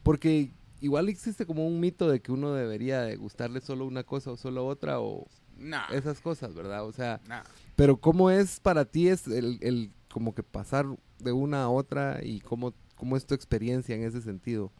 [0.02, 0.52] Porque
[0.82, 4.38] igual existe como un mito de que uno debería de gustarle solo una cosa o
[4.38, 5.28] solo otra o
[5.58, 6.86] Nah, esas cosas, ¿verdad?
[6.86, 7.44] O sea, nah.
[7.76, 10.86] pero ¿cómo es para ti es el, el como que pasar
[11.20, 14.72] de una a otra y cómo, cómo es tu experiencia en ese sentido?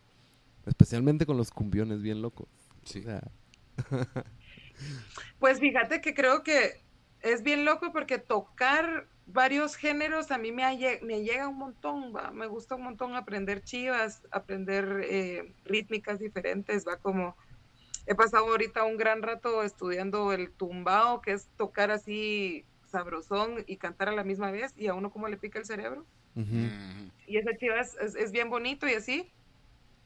[0.66, 2.48] Especialmente con los cumbiones bien locos.
[2.84, 3.00] Sí.
[3.00, 3.22] O sea,
[5.40, 6.84] Pues fíjate que creo que
[7.22, 12.14] es bien loco porque tocar varios géneros a mí me, alle- me llega un montón,
[12.16, 12.32] ¿va?
[12.32, 17.36] me gusta un montón aprender chivas, aprender eh, rítmicas diferentes, va como
[18.08, 23.78] he pasado ahorita un gran rato estudiando el tumbao, que es tocar así sabrosón y
[23.78, 26.06] cantar a la misma vez y a uno como le pica el cerebro.
[26.36, 26.46] ujú.
[26.56, 29.32] Mm, Y esa chiva es, es- es bien bonito y así,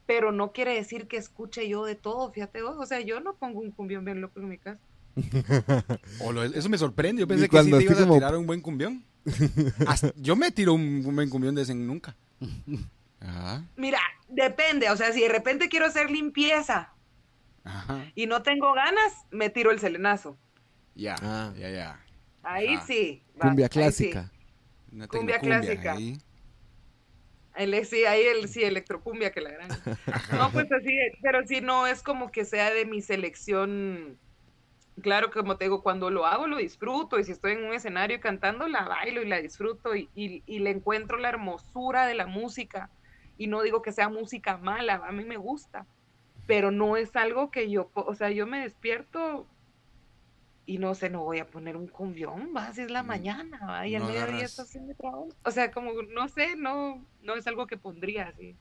[0.05, 3.33] pero no quiere decir que escuche yo de todo, fíjate vos, o sea, yo no
[3.35, 4.79] pongo un cumbión bien loco en mi casa.
[6.21, 7.19] o lo- eso me sorprende.
[7.21, 9.03] Yo pensé que sí cuando te ibas así a como- tirar un buen cumbión.
[9.87, 12.15] Hasta- yo me tiro un, un buen cumbión de ese nunca.
[13.19, 16.93] Ajá, Mira, depende, o sea, si de repente quiero hacer limpieza
[17.63, 18.05] ajá.
[18.15, 20.37] y no tengo ganas, me tiro el selenazo.
[20.95, 21.53] Ya, Ah.
[21.57, 22.05] ya, ya.
[22.43, 22.85] Ahí Ajá.
[22.85, 23.23] sí.
[23.35, 23.79] va, Cumbia ahí sí.
[24.11, 24.31] clásica.
[25.09, 25.93] Cumbia clásica.
[25.93, 26.17] ahí.
[27.55, 29.69] El, sí, ahí el sí, electrocumbia que la gran.
[30.37, 34.17] No, pues así, pero sí, no es como que sea de mi selección.
[35.01, 38.19] Claro, como te digo, cuando lo hago lo disfruto y si estoy en un escenario
[38.19, 42.27] cantando, la bailo y la disfruto y, y, y le encuentro la hermosura de la
[42.27, 42.89] música.
[43.37, 45.85] Y no digo que sea música mala, a mí me gusta,
[46.49, 49.45] pero no es algo que yo, o sea, yo me despierto
[50.65, 53.59] y no sé, no voy a poner un cumbión, va, si es la Mm, mañana,
[53.67, 54.49] va, y al no mediodía agarras.
[54.51, 55.29] está haciendo trabajo.
[55.45, 58.55] O sea, como, no sé, no, no es algo que pondría así.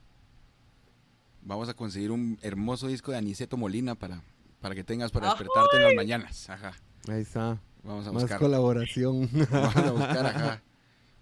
[1.41, 4.21] Vamos a conseguir un hermoso disco de Aniceto Molina para,
[4.61, 6.49] para que tengas para despertarte en las mañanas.
[6.49, 6.73] Ajá.
[7.07, 7.59] Ahí está.
[7.83, 8.39] Vamos a Más buscar.
[8.39, 9.27] colaboración.
[9.51, 10.61] Vamos a buscar, ajá.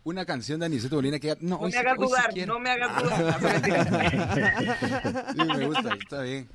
[0.07, 1.35] Una canción de Aniceto Molina que ya.
[1.41, 3.41] No, No hoy me hagas dudar, no me hagas dudar.
[3.41, 5.33] Mentira.
[5.33, 6.47] Sí, me gusta, está bien.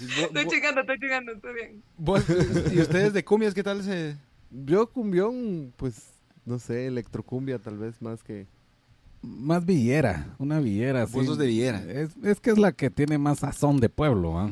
[0.00, 1.82] Estoy chingando, estoy chingando, estoy bien.
[1.98, 2.24] vos-
[2.72, 4.16] ¿Y ustedes de cumbias qué tal se.?
[4.52, 6.04] Yo cumbión, pues,
[6.44, 8.46] no sé, electrocumbia tal vez más que...
[9.22, 11.06] Más villera, una villera.
[11.06, 11.26] Vos sí.
[11.26, 11.82] sos de villera.
[11.82, 14.50] Es, es que es la que tiene más sazón de pueblo, ¿ah?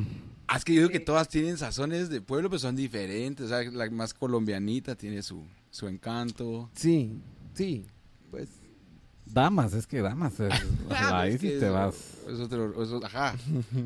[0.49, 3.47] Ah, es que yo digo que todas tienen sazones de pueblo, pero son diferentes.
[3.47, 6.69] O sea, la más colombianita tiene su, su encanto.
[6.75, 7.21] Sí,
[7.55, 7.87] sí,
[8.31, 8.49] pues...
[9.27, 10.39] Damas, es que damas.
[10.39, 10.53] es-
[10.91, 11.95] ahí Es sí que te es- vas
[12.29, 13.35] Es otro, es otro- ajá,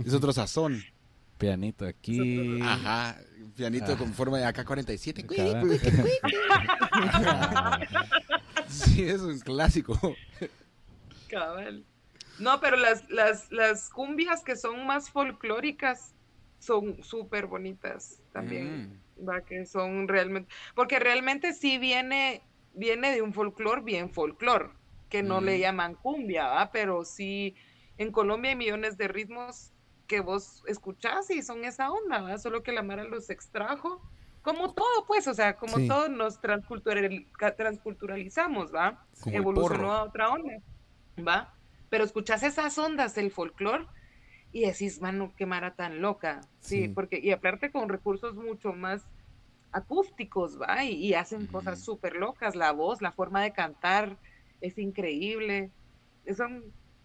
[0.05, 0.83] es otro sazón.
[1.39, 2.61] pianito aquí.
[2.61, 3.17] Ajá,
[3.57, 3.97] pianito Ah.
[3.97, 5.25] con forma de AK-47.
[5.37, 5.63] Cada-
[8.69, 9.99] Sí, es un clásico.
[11.29, 11.85] Cabal.
[12.39, 16.13] No, pero las, las, las cumbias que son más folclóricas
[16.61, 19.01] son súper bonitas también.
[19.27, 20.53] Va, que son realmente.
[20.75, 22.43] Porque realmente sí viene,
[22.79, 24.73] viene de un folclor bien folclor,
[25.09, 26.71] que no le llaman cumbia, ¿va?
[26.71, 27.55] Pero sí
[27.97, 29.73] en Colombia hay millones de ritmos
[30.07, 32.39] que vos escuchás y son esa onda, ¿verdad?
[32.39, 34.01] Solo que la Mara los extrajo.
[34.43, 35.89] Como todo, pues, o sea, como Sí.
[35.89, 37.27] todos nos transcultural-
[37.57, 39.05] transculturalizamos, ¿va?
[39.21, 40.55] Como Evolucionó a otra onda,
[41.27, 41.55] ¿va?
[41.91, 43.87] Pero escuchás esas ondas del folclore
[44.53, 46.89] y decís, mano, qué Mara tan loca, sí, Sí.
[46.89, 49.07] porque, y aparte con recursos mucho más
[49.73, 50.85] acústicos, ¿va?
[50.85, 54.17] Y, y hacen cosas súper locas, la voz, la forma de cantar
[54.61, 55.71] es increíble.
[56.25, 56.45] Eso,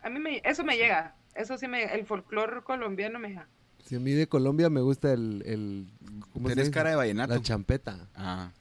[0.02, 3.48] a mí me, eso me llega, eso sí me, el folclore colombiano me llega.
[3.84, 5.44] Si a mí de Colombia me gusta el...
[5.46, 5.88] el
[6.32, 6.72] ¿cómo se Tenés dice?
[6.72, 7.34] cara de vallenato.
[7.34, 8.08] La champeta.
[8.16, 8.52] Ah.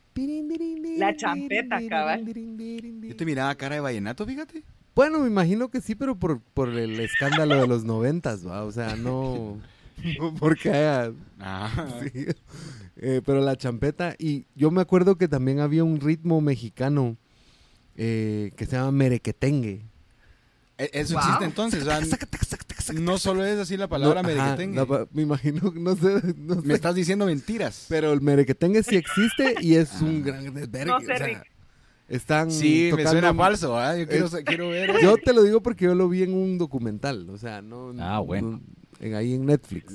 [0.99, 2.27] La champeta, cabal.
[2.27, 4.65] Yo te miraba cara de vallenato, fíjate.
[4.95, 8.65] Bueno, me imagino que sí, pero por, por el escándalo de los noventas, ¿va?
[8.65, 9.59] O sea, no...
[10.39, 11.13] porque haya...
[11.41, 11.89] Ah.
[12.13, 12.27] sí.
[12.97, 17.17] Eh, pero la champeta, y yo me acuerdo que también había un ritmo mexicano
[17.97, 19.83] eh, que se llama merequetengue.
[20.79, 21.23] E- Eso Wow.
[21.23, 21.83] existe entonces.
[21.83, 24.77] o sea, no solo es así la palabra No, ajá, merequetengue.
[24.77, 26.67] la me imagino, no sé, no sé.
[26.67, 27.87] Me estás diciendo mentiras.
[27.89, 30.05] Pero el merequetengue sí existe y es Ah.
[30.05, 30.87] un gran desvergue.
[30.93, 31.51] No sé, o sea, Rick.
[32.09, 33.77] están Sí, me tocando- suena falso.
[33.79, 33.97] ¿ah?
[33.97, 35.01] Yo quiero, Es- quiero ver.
[35.03, 37.93] Yo te lo digo porque yo lo vi en un documental, o sea, no...
[37.99, 38.61] Ah, bueno.
[39.03, 39.93] No- en, ahí en Netflix.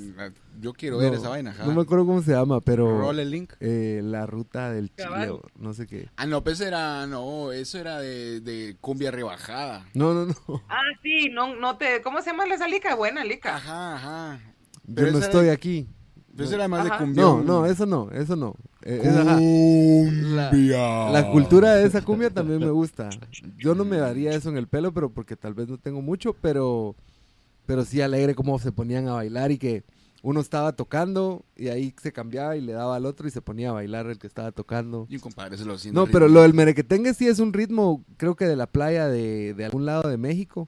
[0.59, 1.51] Yo quiero ver No, esa vaina.
[1.51, 1.65] ajá.
[1.65, 2.99] No me acuerdo cómo se llama, pero...
[2.99, 3.53] Roll el link.
[3.59, 5.21] eh, la ruta del Cabal.
[5.21, 6.09] Chile, o no sé qué.
[6.17, 7.05] Ah, no, pues era.
[7.07, 9.85] No, eso era de, de cumbia rebajada.
[9.93, 10.35] No, no, no.
[10.69, 12.95] Ah, sí, no, no te, ¿cómo se llama esa lica?
[12.95, 13.55] Buena lica.
[13.57, 14.39] Ajá, ajá.
[14.85, 15.87] Yo Pero no esa estoy era- aquí.
[16.35, 17.23] Pero eso era más de cumbia.
[17.23, 18.55] No, no, eso no, eso no.
[18.83, 19.01] Eh.
[20.31, 23.09] La, la cultura de esa cumbia también me gusta.
[23.57, 26.33] Yo no me daría eso en el pelo, pero porque tal vez no tengo mucho,
[26.33, 26.95] pero,
[27.67, 29.83] pero sí alegre cómo se ponían a bailar y que
[30.23, 33.69] uno estaba tocando y ahí se cambiaba y le daba al otro y se ponía
[33.69, 35.05] a bailar el que estaba tocando.
[35.09, 36.01] Y un compadre se lo haciendo.
[36.01, 39.53] No, pero lo del merequetengue sí es un ritmo, creo que de la playa de,
[39.53, 40.67] de algún lado de México.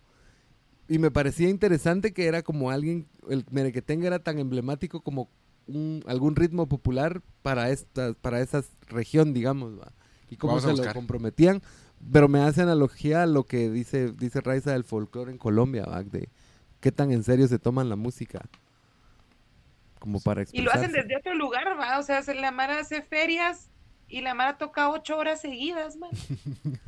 [0.88, 5.30] Y me parecía interesante que era como alguien, el merequetengue era tan emblemático como
[5.68, 9.92] un- algún ritmo popular para esta, para esa región, digamos, ¿va?
[10.30, 11.62] y cómo se lo comprometían.
[12.12, 16.02] Pero me hace analogía a lo que dice, dice Raiza del folclore en Colombia, ¿va?
[16.04, 16.30] de
[16.80, 18.42] qué tan en serio se toman la música.
[20.00, 21.02] Como para Y lo hacen expresarse.
[21.08, 22.00] desde otro lugar, ¿va?
[22.00, 23.70] O sea, se- la Mara hace ferias
[24.08, 26.10] y la Mara toca ocho horas seguidas, man.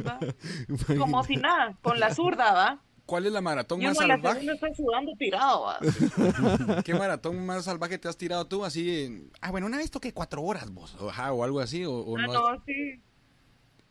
[0.07, 0.17] ¿va?
[0.97, 2.81] Como si nada, con la zurda, ¿va?
[3.05, 4.39] ¿Cuál es la maratón Y más salvaje?
[4.39, 5.79] segunda está sudando tirado, ¿va?
[6.85, 8.63] ¿Qué maratón más salvaje te has tirado tú?
[8.63, 11.83] Así, en- ah, bueno, una vez toqué cuatro horas vos, o, ajá, o algo así,
[11.83, 12.33] o, o Ah, no.
[12.53, 13.01] no, sí.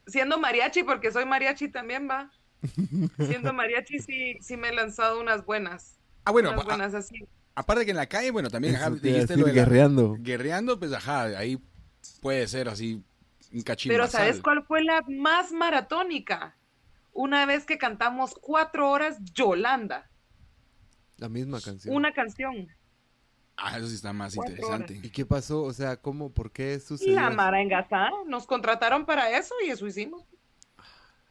[0.07, 2.31] Siendo mariachi, porque soy mariachi también, ¿va?
[3.19, 5.97] Siendo mariachi, sí, sí me he lanzado unas buenas.
[6.25, 7.27] Ah, bueno, unas a- buenas así.
[7.55, 10.17] aparte que en la calle, bueno, también, ajá, dijiste lo de la- guerreando.
[10.21, 11.59] guerreando, pues, ajá, ahí
[12.21, 13.03] puede ser así
[13.53, 14.21] un cachín Pero basal.
[14.23, 16.57] ¿sabes cuál fue la más maratónica?
[17.13, 20.09] Una vez que cantamos cuatro horas Yolanda,
[21.17, 21.95] La misma canción.
[21.95, 22.69] una canción.
[23.57, 24.99] Ah, eso sí está más interesante.
[25.03, 25.63] ¿Y qué pasó?
[25.65, 26.33] O sea, ¿cómo?
[26.33, 27.15] ¿Por qué sucedió?
[27.17, 27.29] La?
[27.31, 30.23] Mara engasada, nos contrataron para eso y eso hicimos.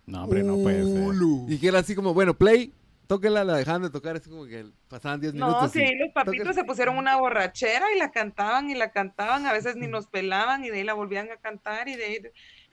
[0.10, 1.16] No, hombre, no puede ser.
[1.54, 2.74] Y que era así como, bueno, play,
[3.08, 5.74] tóquela, la dejaban de tocar, así como que pasaban 10 minutos.
[5.76, 6.54] No, y- sí, los papitos tóquela.
[6.54, 10.64] se pusieron una borrachera y la cantaban y la cantaban, a veces ni nos pelaban
[10.66, 12.20] y de ahí la volvían a cantar y de ahí,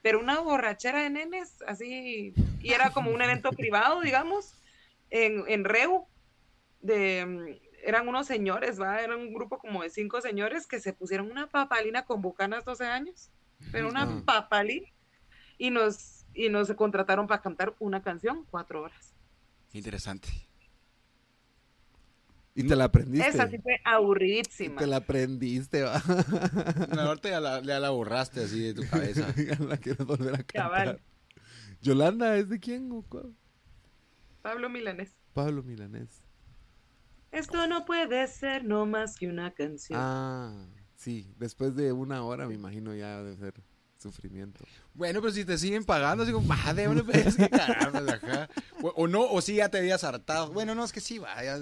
[0.01, 4.53] pero una borrachera de nenes, así, y era como un evento privado, digamos,
[5.09, 6.05] en, en Reu,
[6.81, 8.99] de, eran unos señores, ¿va?
[9.01, 12.85] Era un grupo como de cinco señores que se pusieron una papalina con bucanas 12
[12.85, 13.29] años,
[13.71, 14.21] pero una Ah.
[14.25, 14.87] papalina,
[15.57, 19.13] y nos, y nos contrataron para cantar una canción, cuatro horas.
[19.73, 20.29] Interesante.
[22.53, 23.27] Y te la aprendiste.
[23.27, 24.79] Esa sí fue Y aburridísima.
[24.79, 26.01] te la aprendiste, va.
[26.95, 29.27] No, ahorita ya la, ya la borraste así de tu cabeza.
[29.67, 30.47] La quieres volver a cantar.
[30.47, 31.01] Cabal.
[31.81, 32.91] ¿Yolanda es de quién?
[32.91, 33.35] o cuál?
[34.41, 35.15] Pablo Milanés.
[35.33, 36.23] Pablo Milanés.
[37.31, 39.99] Esto no puede ser no más que una canción.
[40.01, 41.31] Ah, sí.
[41.37, 43.53] Después de una hora, me imagino ya debe ser
[43.99, 44.63] sufrimiento.
[44.93, 48.49] Bueno, pero si te siguen pagando, así como, ah, de una vez que carambas, ajá.
[48.81, 50.51] O, o no, o sí ya te habías hartado.
[50.51, 51.57] Bueno, no, es que sí, vaya.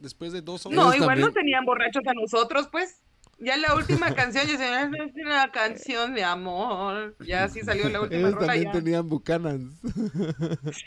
[0.00, 0.76] Después de dos horas.
[0.76, 3.02] no, igual también- nos tenían borrachos a nosotros, pues.
[3.40, 7.16] Ya la última canción, yo decía, "Ah, es una canción de amor.
[7.24, 8.46] Ya así salió la última Ellos rola.
[8.48, 8.72] también ya.
[8.72, 9.60] tenían bucanas.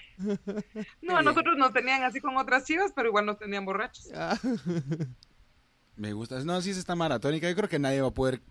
[1.01, 4.09] No, a nosotros nos tenían así con otras chivas, pero igual nos tenían borrachos.
[4.14, 4.38] Ah.
[5.95, 6.39] Me gusta.
[6.43, 7.49] No, sí, es esta maratónica.
[7.49, 8.41] Yo creo que nadie va a poder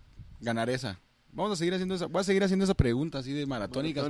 [0.41, 0.99] ganar esa.
[1.33, 2.07] Vamos a seguir haciendo esa.
[2.07, 3.47] Voy a seguir haciendo esa pregunta así de.
[3.47, 4.03] Maratónica.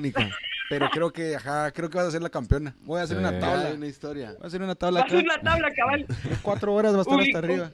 [0.68, 2.77] Pero creo que, ajá, creo que vas a ser la campeona.
[2.83, 3.25] Voy a hacer Sí.
[3.25, 3.73] una tabla.
[3.75, 4.33] una historia.
[4.33, 6.07] Voy a hacer una tabla Va a ser la tabla, cabal.
[6.43, 7.73] Cuatro horas va a estar hasta arriba.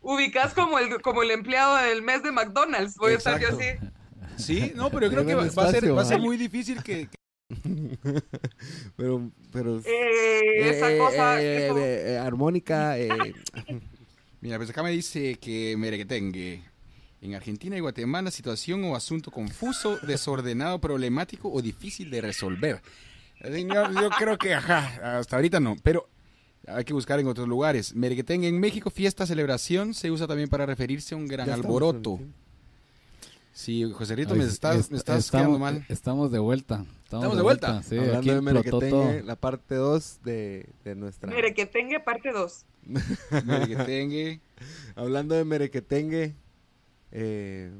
[0.00, 2.96] Ubicás como el, como el empleado del mes de McDonald's.
[2.96, 3.64] Voy a estar yo así.
[4.36, 7.08] Sí, no, pero yo creo que va, a ser, va a ser muy difícil que,
[8.96, 9.78] pero, pero...
[9.78, 13.08] Eh, esa eh, cosa, eh, eso- eh, eh, armónica, eh,
[14.40, 16.62] Mira, pues acá me dice que merequetengue.
[17.26, 22.80] En Argentina y Guatemala, situación o asunto confuso, desordenado, problemático o difícil de resolver.
[23.42, 26.08] Señor, yo creo que, ajá, hasta ahorita no, pero
[26.68, 27.94] hay que buscar en otros lugares.
[27.94, 32.20] Merequetengue en México, fiesta, celebración, se usa también para referirse a un gran alboroto.
[33.52, 35.84] Sí, José Rito, Ay, me estás, est- me estás estamos, quedando mal.
[35.88, 36.84] Estamos de vuelta.
[37.04, 37.82] ¿Estamos de vuelta?
[37.82, 38.40] Sí, Hablando aquí de.
[38.40, 41.30] Merequetengue, la parte 2 de, de nuestra...
[41.32, 42.64] Mire, que tenga parte 2.
[43.46, 44.40] Merequetengue.
[44.94, 46.34] Hablando de Merequetengue,
[47.12, 47.70] eh,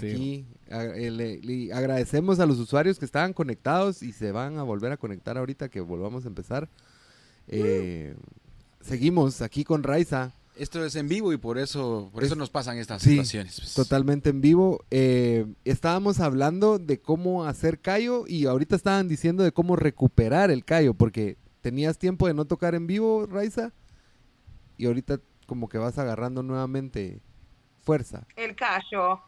[0.00, 0.06] Sí.
[0.06, 4.56] aquí a- eh, le, le agradecemos a los usuarios que estaban conectados y se van
[4.58, 6.68] a volver a conectar ahorita que volvamos a empezar.
[7.48, 8.14] Eh,
[8.80, 12.50] seguimos aquí con Raiza, Esto es en vivo y por eso, por eso Es- nos
[12.50, 13.58] pasan estas sí, situaciones.
[13.58, 13.72] pues.
[13.74, 14.84] totalmente en vivo.
[14.90, 20.64] Eh, estábamos hablando de cómo hacer callo y ahorita estaban diciendo de cómo recuperar el
[20.66, 23.72] callo, porque tenías tiempo de no tocar en vivo, Raiza,
[24.76, 27.20] y ahorita como que vas agarrando nuevamente
[27.82, 28.26] fuerza.
[28.36, 29.22] El callo.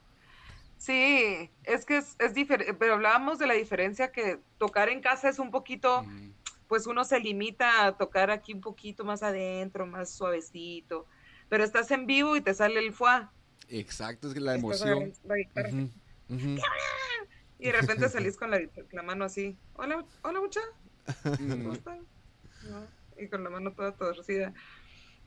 [0.79, 5.29] Sí, es que es, es diferente, pero hablábamos de la diferencia que tocar en casa
[5.29, 6.05] es un poquito,
[6.69, 11.07] pues uno se limita a tocar aquí un poquito más adentro, más suavecito,
[11.49, 13.33] pero estás en vivo y te sale el fuá.
[13.69, 15.13] Exacto, es que la emoción.
[15.25, 15.39] la.
[17.59, 18.61] Y de repente salís con la,
[18.93, 20.61] la mano así, hola, hola mucha,
[21.23, 22.01] ¿cómo están?
[22.69, 22.87] No,
[23.17, 24.53] Y con la mano toda torcida.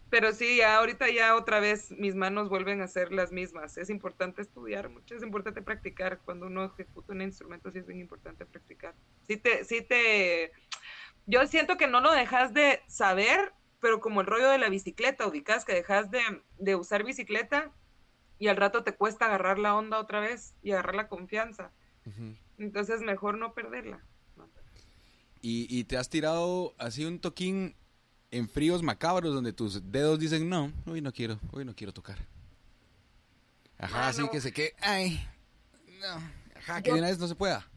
[0.09, 3.77] Pero sí, ya ahorita ya otra vez mis manos vuelven a ser las mismas.
[3.77, 6.19] Es importante estudiar mucho, es importante practicar.
[6.23, 8.95] Cuando uno ejecuta un instrumento, sí es bien importante practicar.
[9.27, 10.51] Sí te, sí te,
[11.25, 15.27] yo siento que no lo dejas de saber, pero como el rollo de la bicicleta,
[15.27, 16.21] ubicas que dejas de,
[16.57, 17.73] de usar bicicleta
[18.39, 21.71] y al rato te cuesta agarrar la onda otra vez y agarrar la confianza.
[22.57, 24.01] Entonces mejor no perderla.
[25.41, 27.75] Y, y te has tirado así un toquín
[28.31, 32.17] en fríos macabros donde tus dedos dicen, no, hoy no quiero, hoy no quiero tocar.
[33.79, 35.23] Ajá, así que se que, ay,
[36.01, 36.21] no,
[36.57, 37.67] ajá, que Yo- de una vez no se pueda.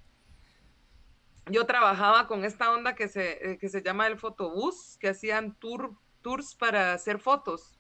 [1.50, 5.54] yo trabajaba con esta onda que se, eh, que se llama el fotobús, que hacían
[5.56, 7.76] tour, tours para hacer fotos.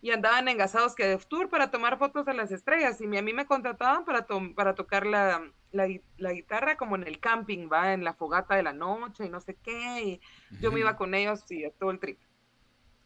[0.00, 3.00] Y andaban engasados que de tour para tomar fotos de las estrellas.
[3.00, 5.42] Y a mí me contrataban para, to- para tocar la,
[5.72, 9.28] la, la guitarra como en el camping, va, en la fogata de la noche y
[9.30, 10.02] no sé qué.
[10.02, 10.20] Y
[10.60, 12.18] yo me iba con ellos y a todo el trip.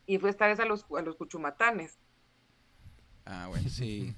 [0.06, 1.98] Y fue esta vez a los, a los cuchumatanes.
[3.24, 4.14] Ah, bueno, sí.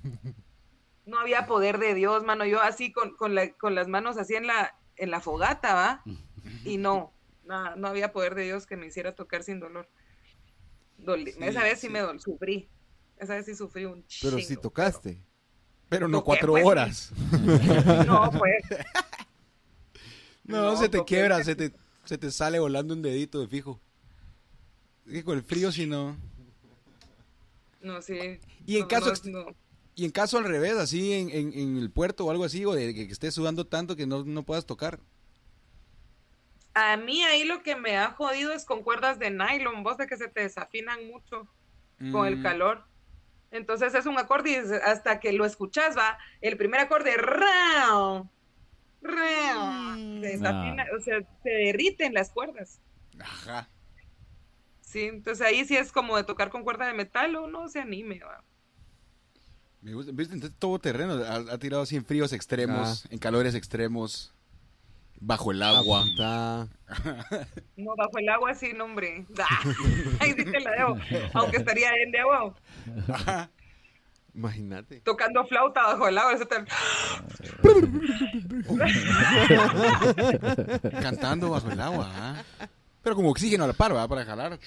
[1.07, 2.45] No había poder de Dios, mano.
[2.45, 6.03] Yo así con, con, la- con las manos así en la, en la fogata, ¿va?
[6.65, 7.13] Y no,
[7.45, 9.89] nada, no había poder de Dios que me hiciera tocar sin dolor.
[10.99, 11.93] Doli- Sí, Esa vez sí, sí.
[11.93, 12.69] me dol sufrí.
[13.17, 14.49] Esa vez sí sufrí un Pero chingo.
[14.49, 15.11] si tocaste.
[15.15, 15.28] Pero
[15.91, 16.65] no Toqué, cuatro pues.
[16.65, 17.11] horas.
[18.07, 18.65] No, pues.
[20.45, 21.73] No, No, se te quiebra, se te,
[22.05, 23.81] se te sale volando un dedito de fijo.
[25.07, 26.17] Es que con el frío si no.
[27.81, 28.39] No, sí.
[28.67, 29.47] Y en No, caso no.
[29.95, 32.73] Y en caso al revés, así en, en- en el puerto o algo así, o
[32.73, 35.01] de que estés sudando tanto que no, no puedas tocar.
[36.75, 40.07] A mí ahí lo que me ha jodido es con cuerdas de nylon, vos de
[40.07, 41.49] que se te desafinan mucho
[42.13, 42.85] con el Mm, calor.
[43.51, 48.31] Entonces es un acorde y hasta que lo escuchas va, el primer acorde, rao,
[49.01, 52.81] rao, se desafina, o sea, se derriten las cuerdas.
[53.19, 53.69] Ajá.
[54.81, 57.81] Sí, entonces ahí sí es como de tocar con cuerda de metal o no se
[57.81, 58.43] anime, va.
[59.81, 63.55] Me gusta, viste, entonces todo terreno, ha, ha tirado así en fríos extremos, en calores
[63.55, 64.35] extremos,
[65.21, 66.01] bajo el agua.
[66.01, 66.69] Apunta.
[67.77, 69.25] No, bajo el agua sí, no, hombre.
[69.39, 69.63] Ah,
[70.21, 70.97] ahí sí te la debo.
[71.35, 72.55] Aunque estaría en de agua.
[74.35, 75.01] Imagínate.
[75.01, 76.35] Tocando flauta bajo el agua.
[76.35, 76.65] Eso te-
[81.01, 82.09] Cantando bajo el agua.
[82.15, 82.43] ¿ah?
[83.03, 84.07] Pero como oxígeno a la par, ¿va?
[84.09, 84.59] Para jalar.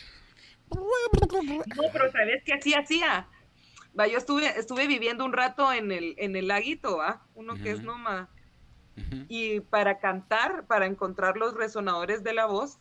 [0.73, 3.27] No, pero ¿sabes qué así hacía?
[3.97, 7.23] Va, yo estuve, estuve viviendo un rato en el, en el laguito, ¿va?
[7.35, 7.87] Uno que es Ujú.
[9.29, 12.79] Y para cantar, para encontrar los resonadores de la voz,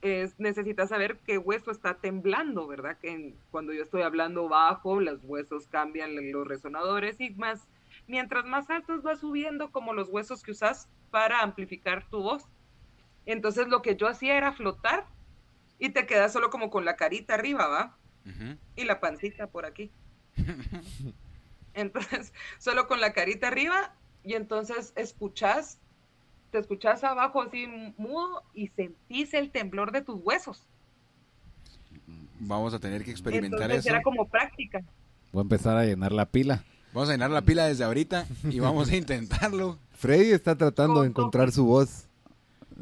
[0.00, 2.98] es, necesitas saber qué hueso está temblando, ¿verdad?
[2.98, 7.68] Que en- cuando yo estoy hablando bajo, los huesos cambian los resonadores y más,
[8.08, 12.44] mientras más altos va subiendo como los huesos que usas para amplificar tu voz.
[13.26, 15.06] Entonces lo que yo hacía era flotar
[15.78, 17.96] y te quedas solo como con la carita arriba, ¿va?
[18.76, 19.92] Y la pancita por aquí.
[21.74, 23.94] Entonces, solo con la carita arriba
[24.24, 25.78] y entonces escuchás,
[26.50, 27.66] te escuchás abajo así
[27.96, 30.66] mudo y sentís el temblor de tus huesos.
[32.40, 33.94] Vamos a tener que experimentar entonces eso.
[33.94, 34.80] era como práctica.
[35.32, 36.64] Voy a empezar a llenar la pila.
[36.92, 39.78] Vamos a llenar la pila desde ahorita y vamos a intentarlo.
[39.92, 42.06] Freddy está tratando de Con encontrar su voz.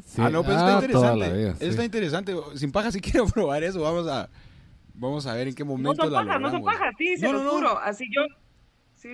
[0.05, 0.21] Sí.
[0.21, 1.37] Ah, no, pues Ah, está toda interesante.
[1.37, 1.65] vida, sí.
[1.65, 2.35] Está interesante.
[2.55, 3.81] Sin paja, si quiero probar eso.
[3.81, 4.29] Vamos a,
[4.95, 7.25] vamos a ver en qué No momento son la pajas, no son pajas, sí, se
[7.25, 7.51] No, no, no.
[7.51, 7.79] juro.
[7.79, 8.21] Así yo,
[8.95, 9.09] sí,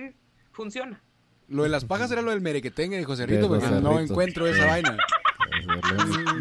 [0.52, 1.00] funciona.
[1.48, 4.12] Lo de las pajas era lo del merequetengue de José Rito, porque José no Rito.
[4.12, 4.96] encuentro esa vaina.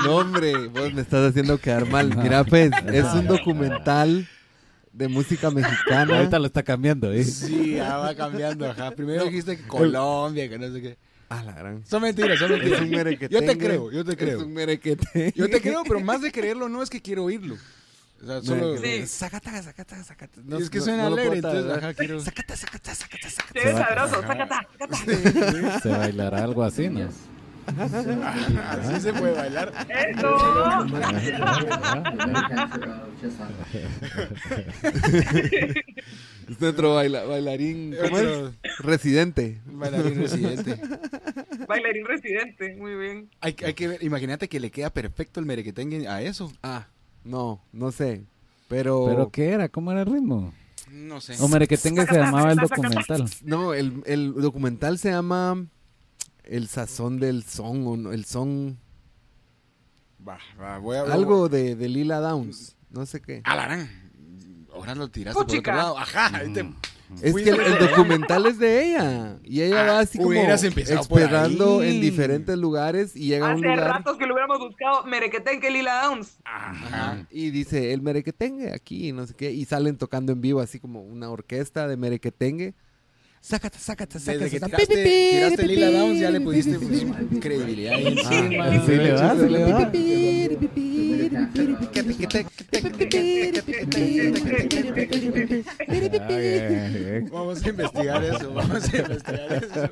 [0.03, 2.16] No, hombre, vos me estás haciendo quedar mal.
[2.18, 4.28] Mira, pues, es un documental
[4.91, 6.18] de música mexicana.
[6.18, 7.24] Ahorita lo está cambiando, ¿eh?
[7.24, 8.91] Sí, ya va cambiando, ajá.
[8.91, 10.97] Primero dijiste que Colombia, que no sé qué.
[11.30, 11.86] Ah, la gran.
[11.86, 12.82] Son mentiras, son Es mentiras.
[12.82, 13.45] un merequetengue.
[13.45, 14.39] Yo te creo, yo te Es creo.
[14.45, 15.34] un merequetengue.
[15.36, 17.58] Yo te creo, pero más de creerlo no es que quiero oírlo.
[18.22, 18.78] O sea, solo...
[18.78, 19.07] Sí.
[19.07, 20.41] Sacata, sacata, sacata.
[20.47, 21.80] Y es que no- suena no alegre, entonces, tardar.
[21.80, 22.20] ajá, quiero...
[22.20, 23.59] Sacata, sacata, sacata, sacata.
[23.61, 25.80] Se ve sabroso, sácata, sácata.
[25.82, 27.07] Se bailará algo así, ¿no?
[27.68, 29.74] Así se puede bailar.
[29.89, 30.38] Eso.
[36.49, 38.53] Es nuestro baila- bailarín, ¿cómo es?
[38.80, 39.59] Residente.
[39.65, 40.80] Bailarín residente.
[41.68, 43.30] Bailarín residente, muy bien.
[43.41, 46.51] Hay, hay que ver, imagínate que le queda perfecto el merequetengue a eso.
[46.63, 46.88] Ah,
[47.28, 48.25] no, no sé.
[48.67, 49.69] Pero, ¿Pero qué era?
[49.69, 50.53] ¿Cómo era el ritmo?
[50.91, 51.36] No sé.
[51.41, 53.30] Hombre, que tenga se llamaba el documental.
[53.43, 55.65] no, el, el documental se llama
[56.43, 58.78] El sazón del son, o no, el son,
[60.28, 61.01] Va, va, voy a...
[61.03, 63.41] algo de, de Lila Downs, no sé qué.
[63.45, 63.89] Alarán.
[64.73, 65.97] Ahora lo tiraste por otro lado.
[65.97, 66.36] Ajá.
[66.38, 66.69] ahí te-
[67.22, 69.39] Es que el, el documental es de ella.
[69.43, 73.76] Y ella Ah, va así como esperando en diferentes lugares y llega a un Hace
[73.76, 76.38] lugar ratos que lo hubiéramos buscado Merequetenque Lila Downs.
[76.43, 77.26] Ajá.
[77.32, 79.51] y dice el merequetengue aquí, no sé qué.
[79.51, 82.74] Y salen tocando en vivo así como una orquesta de merequetengue.
[83.48, 84.86] Sácate, sácate, Desde que sácate.
[84.88, 87.06] tiraste, tiraste Lila Downs ya le pusiste pues,
[87.41, 88.66] credibilidad ahí encima.
[88.66, 89.91] Ah, Sí le va, sí le va.
[97.32, 99.89] Vamos a investigar eso, vamos a investigar eso.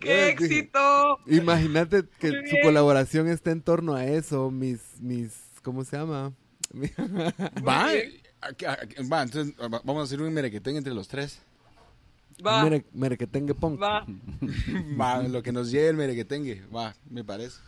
[0.00, 1.18] ¡Qué éxito!
[1.26, 5.32] Imagínate que su colaboración esté en torno a eso, mis, mis,
[5.62, 6.32] ¿cómo se llama?
[7.66, 7.88] Va,
[8.40, 8.64] aquí-
[9.10, 11.40] va, entonces va- vamos a hacer un merequetengue entre los tres.
[12.44, 13.80] Va, Mere- merequetengue punk.
[13.82, 14.04] va.
[15.00, 17.60] Va, lo que nos lleve el merequetengue, va, me parece.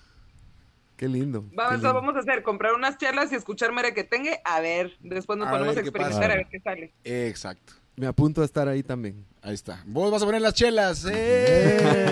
[0.97, 1.45] Qué lindo.
[1.59, 1.95] Va, qué eso lindo.
[1.95, 4.41] vamos a hacer, comprar unas chelas y escuchar Merequetengue.
[4.45, 6.33] A ver, después nos A ponemos a experimentar pasa.
[6.33, 6.93] a ver qué sale.
[7.05, 7.75] Exacto.
[7.95, 9.25] Me apunto a estar ahí también.
[9.41, 9.83] Ahí está.
[9.87, 11.07] Vos vas a poner las chelas.
[11.11, 12.09] ¡Eh!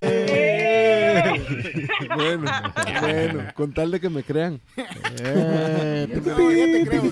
[2.15, 2.51] Bueno,
[3.01, 4.61] bueno, con tal de que me crean.
[4.77, 4.85] No,
[6.53, 7.07] ya te creo.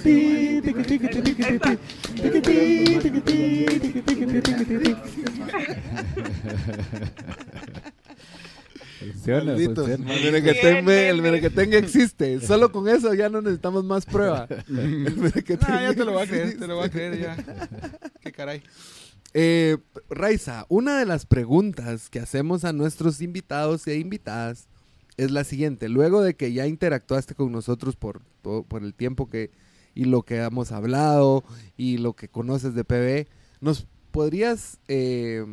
[9.01, 9.87] Funciona, Malditos.
[9.87, 10.15] funciona.
[10.15, 12.41] El merequetengue, Bien, el bien, merequetengue existe.
[12.41, 14.47] Solo con eso ya no necesitamos más prueba.
[14.69, 17.37] El merequetengue Ah, ya te lo voy a creer, te lo voy a creer ya.
[18.21, 18.63] Qué caray.
[19.35, 19.79] Eh,
[20.09, 24.69] Raiza, una de las preguntas que hacemos a nuestros invitados e invitadas
[25.17, 25.89] es la siguiente.
[25.89, 29.51] Luego de que ya interactuaste con nosotros por, todo- por el tiempo que
[29.97, 31.45] y lo que hemos hablado
[31.77, 33.29] y lo que conoces de PB,
[33.61, 35.45] ¿nos podrías eh,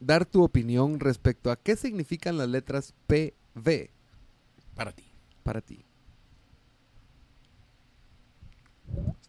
[0.00, 3.88] dar tu opinión respecto a qué significan las letras PV
[4.74, 5.04] Para ti.
[5.44, 5.84] para ti?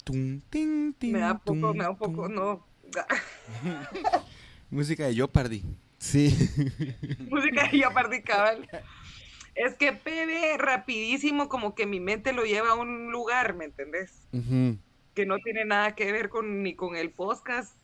[0.04, 2.34] Tum, tin, tin, Me da poco, tum, me da un poco, tum.
[2.34, 2.66] no.
[4.72, 5.64] Música de Jeopardy.
[6.00, 6.36] Sí.
[7.30, 8.68] Música y yo perdí cabal.
[9.54, 14.28] Es que PB rapidísimo como que mi mente lo lleva a un lugar, ¿me entendés?
[15.14, 17.76] Que no tiene nada que ver con ni con el podcast.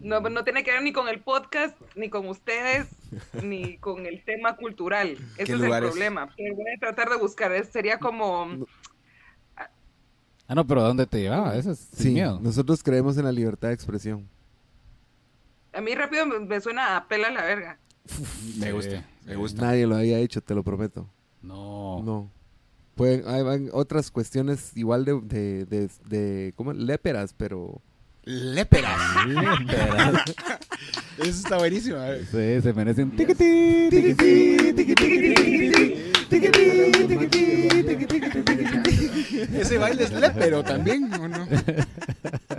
[0.00, 2.86] No, no tiene que ver ni con el podcast, ni con ustedes,
[3.42, 5.16] ni con el tema cultural.
[5.36, 6.32] ¿Qué Ese es el problema.
[6.36, 7.52] Pero voy a tratar de buscar.
[7.52, 8.66] es- Sería como...
[10.48, 11.54] Ah, no, pero ¿a dónde te llevaba?
[11.56, 12.40] Eso es sin Sí, miedo.
[12.40, 14.28] nosotros creemos en la libertad de expresión.
[15.72, 17.78] A mí rápido me, me suena a pela la verga.
[18.58, 19.62] Me gusta, me gusta.
[19.62, 21.08] Nadie lo había hecho, te lo prometo.
[21.42, 22.02] No.
[22.02, 22.30] No.
[22.96, 26.72] Pueden, hay, hay otras cuestiones igual de, de, de, de- ¿cómo?
[26.72, 27.80] Léperas, pero...
[28.24, 29.00] Léperas.
[29.60, 30.24] Espera.
[31.18, 31.96] Eso está buenísimo.
[31.96, 32.24] a ver.
[32.26, 35.34] Sí, se merece un tiquití, tiquití, tiquití,
[36.28, 36.60] tiquití,
[39.58, 41.46] Ese baile es lépero también, ¿o no?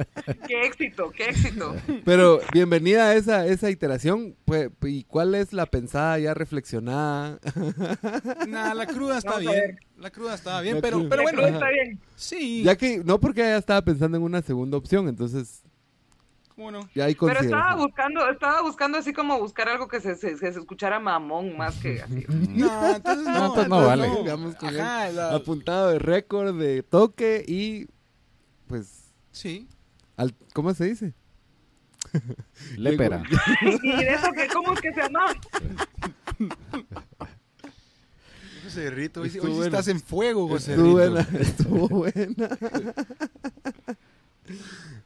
[0.47, 1.75] ¡Qué éxito, qué éxito!
[2.05, 4.35] Pero bienvenida a esa, esa iteración.
[4.45, 7.39] Pues, ¿Y cuál es la pensada ya reflexionada?
[8.47, 9.79] Nah, la cruda está Vamos bien.
[9.97, 11.09] La cruda estaba bien, La pero, cruda.
[11.09, 11.37] pero La bueno.
[11.41, 11.99] cruz está bien.
[12.15, 12.63] Sí.
[12.63, 15.63] ya que, no porque ya estaba pensando en una segunda opción, entonces
[16.55, 16.89] ¿Cómo no?
[16.93, 20.51] ya hay Pero estaba buscando, estaba buscando así como buscar algo que se, se, que
[20.51, 22.25] se escuchara mamón más que así.
[22.49, 23.31] No, entonces no.
[23.33, 24.07] No, entonces no vale.
[24.61, 27.87] Ajá, la- Apuntado de récord, de toque y
[28.67, 29.13] pues...
[29.31, 29.67] Sí.
[30.21, 31.13] Al- ¿Cómo se dice?
[32.77, 33.23] Lépera.
[33.83, 35.25] ¿Y de eso que cómo es que se llama?
[38.63, 39.65] José Rito, hoy, hoy buena.
[39.65, 41.11] estás en fuego, José Estuvo Rito.
[41.11, 42.57] buena, estuvo buena.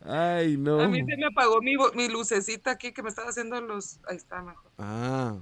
[0.38, 0.80] Ay, no.
[0.82, 4.00] A mí se me apagó mi, bo- mi lucecita aquí que me estaba haciendo los...
[4.08, 4.72] Ahí está mejor.
[4.78, 5.38] Ah,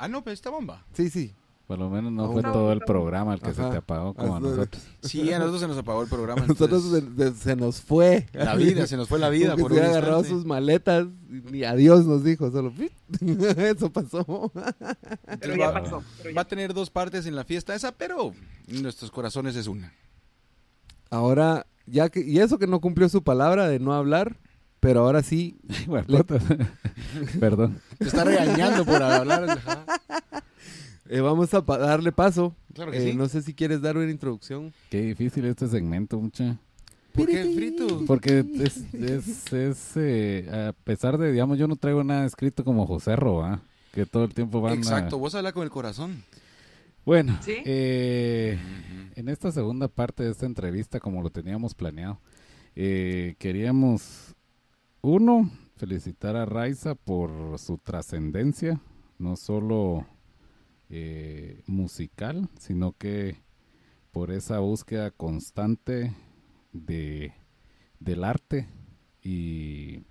[0.00, 0.84] Ah, no, pero esta bomba.
[0.92, 1.34] sí, sí.
[1.68, 4.14] Por lo menos no No, fue no, todo el programa el que se te apagó
[4.14, 4.82] como a nosotros.
[5.02, 6.42] Sí, a nosotros se nos apagó el programa.
[6.44, 6.82] A nosotros
[7.42, 8.26] se, nos fue.
[8.32, 11.06] La vida, se nos fue la vida Como por se había agarrado sus maletas
[11.52, 12.72] y adiós nos dijo, solo
[13.58, 14.50] eso pasó.
[15.40, 16.02] Pero ya va, pasó.
[16.16, 18.32] pero ya va a tener dos partes en la fiesta esa, pero
[18.66, 19.92] en nuestros corazones es una.
[21.10, 24.38] Ahora, ya que, y eso que no cumplió su palabra de no hablar,
[24.80, 26.40] pero ahora sí, Bueno, Le- puta.
[27.38, 27.78] Perdón.
[27.98, 29.58] Te está regañando por hablar.
[31.08, 32.54] Eh, vamos a pa- darle paso.
[32.74, 33.16] Claro que Eh, sí.
[33.16, 34.72] No sé si quieres dar una introducción.
[34.90, 36.58] Qué difícil este segmento, mucha.
[37.12, 38.04] ¿Por qué frito?
[38.06, 42.86] Porque es, es, es eh, a pesar de, digamos, yo no traigo nada escrito como
[42.86, 43.60] José Roa,
[43.92, 46.22] que todo el tiempo van a- Exacto, vos habla con el corazón.
[47.04, 47.56] Bueno, ¿Sí?
[47.64, 48.58] eh,
[49.16, 52.20] en esta segunda parte de esta entrevista, como lo teníamos planeado,
[52.76, 54.34] eh, queríamos,
[55.00, 58.80] uno, felicitar a Raiza por su trascendencia,
[59.18, 60.06] no solo
[60.90, 63.36] eh, musical, sino que
[64.12, 66.12] por esa búsqueda constante
[66.72, 67.32] de,
[68.00, 68.68] del arte
[69.22, 70.02] y,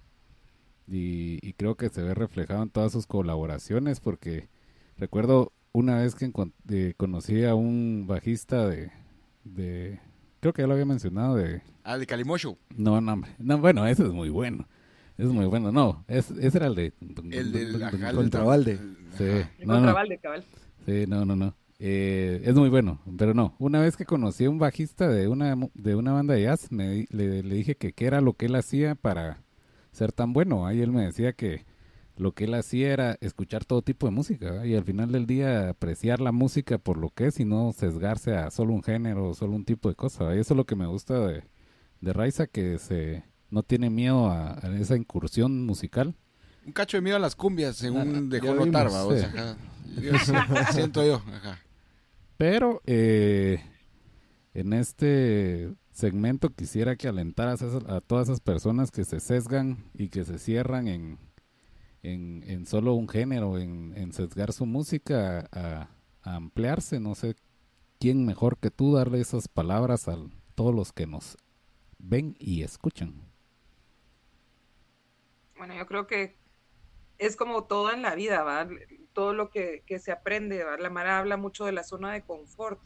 [0.87, 4.49] y, y creo que se ve reflejado en todas sus colaboraciones porque
[4.97, 6.31] recuerdo una vez que
[6.69, 8.91] eh, conocí a un bajista de,
[9.43, 9.99] de
[10.39, 12.57] creo que ya lo había mencionado de Ah, de Calimocho.
[12.75, 14.67] no no no bueno ese es muy bueno
[15.17, 16.93] es muy bueno no es, ese era el de
[17.31, 17.79] El del
[18.13, 18.77] Contrabalde.
[19.17, 19.23] Sí.
[19.23, 19.79] El No, no.
[19.79, 20.43] contrabalde, cabal.
[20.87, 21.53] Sí, no, no, no.
[21.79, 23.55] Eh, es muy bueno, pero no.
[23.59, 27.05] Una vez que conocí a un bajista de una, de una banda de jazz, me,
[27.11, 29.43] le, le dije que qué era lo que él hacía para
[29.91, 30.65] ser tan bueno.
[30.65, 31.65] Ahí él me decía que
[32.15, 35.69] lo que él hacía era escuchar todo tipo de música y al final del día
[35.69, 39.33] apreciar la música por lo que es y no sesgarse a solo un género o
[39.35, 40.35] solo un tipo de cosa.
[40.35, 41.43] Y eso es lo que me gusta de,
[42.01, 46.15] de Raiza, que se no tiene miedo a esa incursión musical.
[46.67, 49.19] Un cacho de miedo a las cumbias, según Ah, dejó notar, o sí.
[49.19, 50.71] sea, ajá.
[50.73, 51.59] Siento yo, ajá.
[52.37, 53.59] Pero eh,
[54.53, 59.85] en este segmento quisiera que alentaras a, esas- a todas esas personas que se sesgan
[59.95, 61.17] y que se cierran en,
[62.03, 65.87] en, en solo un género, en, en sesgar su música a,
[66.21, 66.99] a ampliarse.
[66.99, 67.35] No sé
[67.99, 70.17] quién mejor que tú darle esas palabras a
[70.53, 71.37] todos los que nos
[71.97, 73.15] ven y escuchan.
[75.57, 76.35] Bueno, yo creo que
[77.17, 78.67] es como todo en la vida, ¿va?
[79.13, 80.77] Todo lo que, que se aprende, ¿va?
[80.77, 82.79] La Mara habla mucho de la zona de confort.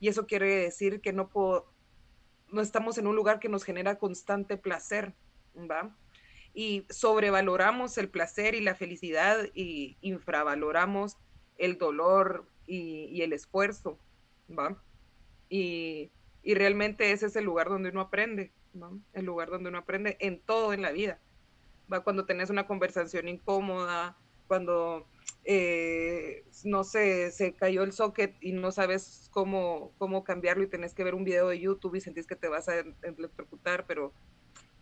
[0.00, 1.72] Y eso quiere decir que no puedo,
[2.50, 5.14] no estamos en un lugar que nos genera constante placer,
[5.56, 5.96] ¿va?
[6.54, 11.16] Y sobrevaloramos el placer y la felicidad y infravaloramos
[11.56, 13.98] el dolor y, el esfuerzo,
[14.50, 14.76] ¿va?
[15.48, 16.10] Y,
[16.42, 18.52] y realmente ese es el lugar donde uno aprende.
[19.12, 21.20] El lugar donde uno aprende en todo en la vida
[21.90, 24.16] va cuando tenés una conversación incómoda,
[24.46, 25.06] cuando,
[25.44, 30.94] eh, no sé, se cayó el socket y no sabes cómo, cómo cambiarlo y tenés
[30.94, 34.12] que ver un video de YouTube y sentís que te vas a electrocutar, pero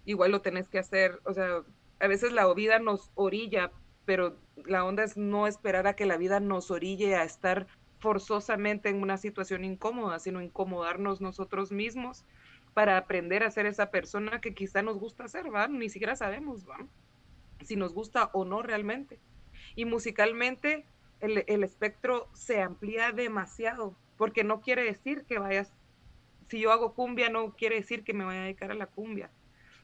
[0.04, 1.20] igual lo tenés que hacer.
[1.24, 1.62] O sea,
[2.00, 3.70] a veces la vida nos orilla,
[4.04, 7.66] pero la onda es no esperar a que la vida nos orille a estar
[8.00, 12.24] forzosamente en una situación incómoda, sino incomodarnos nosotros mismos
[12.74, 15.68] para aprender a ser esa persona que quizá nos gusta ser, ¿va?
[15.68, 16.78] Ni siquiera sabemos, ¿va?
[17.64, 19.18] Si nos gusta o no realmente.
[19.74, 20.86] Y musicalmente
[21.20, 25.72] el, el espectro se amplía demasiado, porque no quiere decir que vayas,
[26.48, 29.30] si yo hago cumbia, no quiere decir que me vaya a dedicar a la cumbia,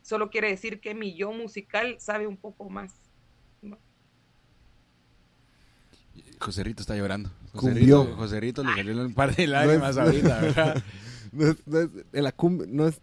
[0.03, 2.95] solo quiere decir que mi yo musical sabe un poco más.
[3.65, 3.79] ¿va?
[6.41, 7.31] José Rito está llorando.
[7.53, 8.05] José Cumbió.
[8.05, 10.83] Rito, José Rito le salió un par de lágrimas ahorita, ¿verdad?
[11.37, 13.01] No es, no es, en la cum- no es,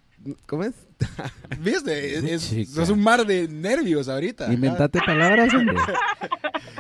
[0.48, 0.74] ¿cómo es?
[1.60, 2.34] ¿Viste?
[2.34, 4.46] Es, es- un mar de nervios ahorita.
[4.46, 4.54] ajá.
[4.54, 5.76] Inventate palabras, hombre.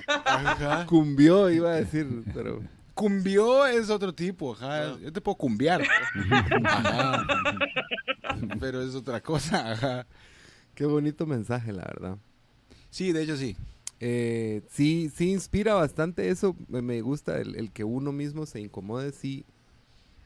[0.07, 0.85] Ajá.
[0.85, 2.61] Cumbió, iba a decir, pero...
[2.93, 4.97] Cumbió es otro tipo, ajá.
[4.99, 5.81] Yo te puedo cumbiar.
[6.63, 7.25] Ajá.
[8.59, 10.05] Pero es otra cosa, ajá.
[10.75, 12.17] Qué bonito mensaje, la verdad.
[12.91, 13.55] Sí, de hecho sí.
[13.99, 16.55] Eh, sí, sí inspira bastante eso.
[16.67, 19.11] Me, me gusta el, el que uno mismo se incomode.
[19.11, 19.43] Sí,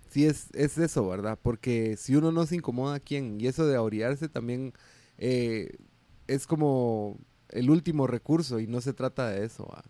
[0.10, 1.38] sí es, es eso, ¿verdad?
[1.42, 3.40] Porque si uno no se incomoda, ¿quién?
[3.40, 4.74] Y eso de orillarse también
[5.18, 5.78] eh,
[6.28, 7.18] es como
[7.50, 9.84] el último recurso y no se trata de eso, ¿va?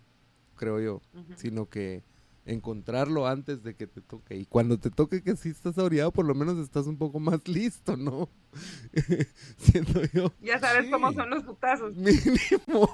[0.58, 1.00] creo yo.
[1.36, 2.02] Sino que
[2.48, 4.36] encontrarlo antes de que te toque.
[4.36, 7.40] Y cuando te toque que sí estás orillado, por lo menos estás un poco más
[7.48, 8.28] listo, ¿no?
[9.58, 10.32] Siento yo.
[10.40, 10.90] Ya sabes Sí.
[10.90, 11.94] cómo son los putazos.
[11.94, 12.90] Mínimo.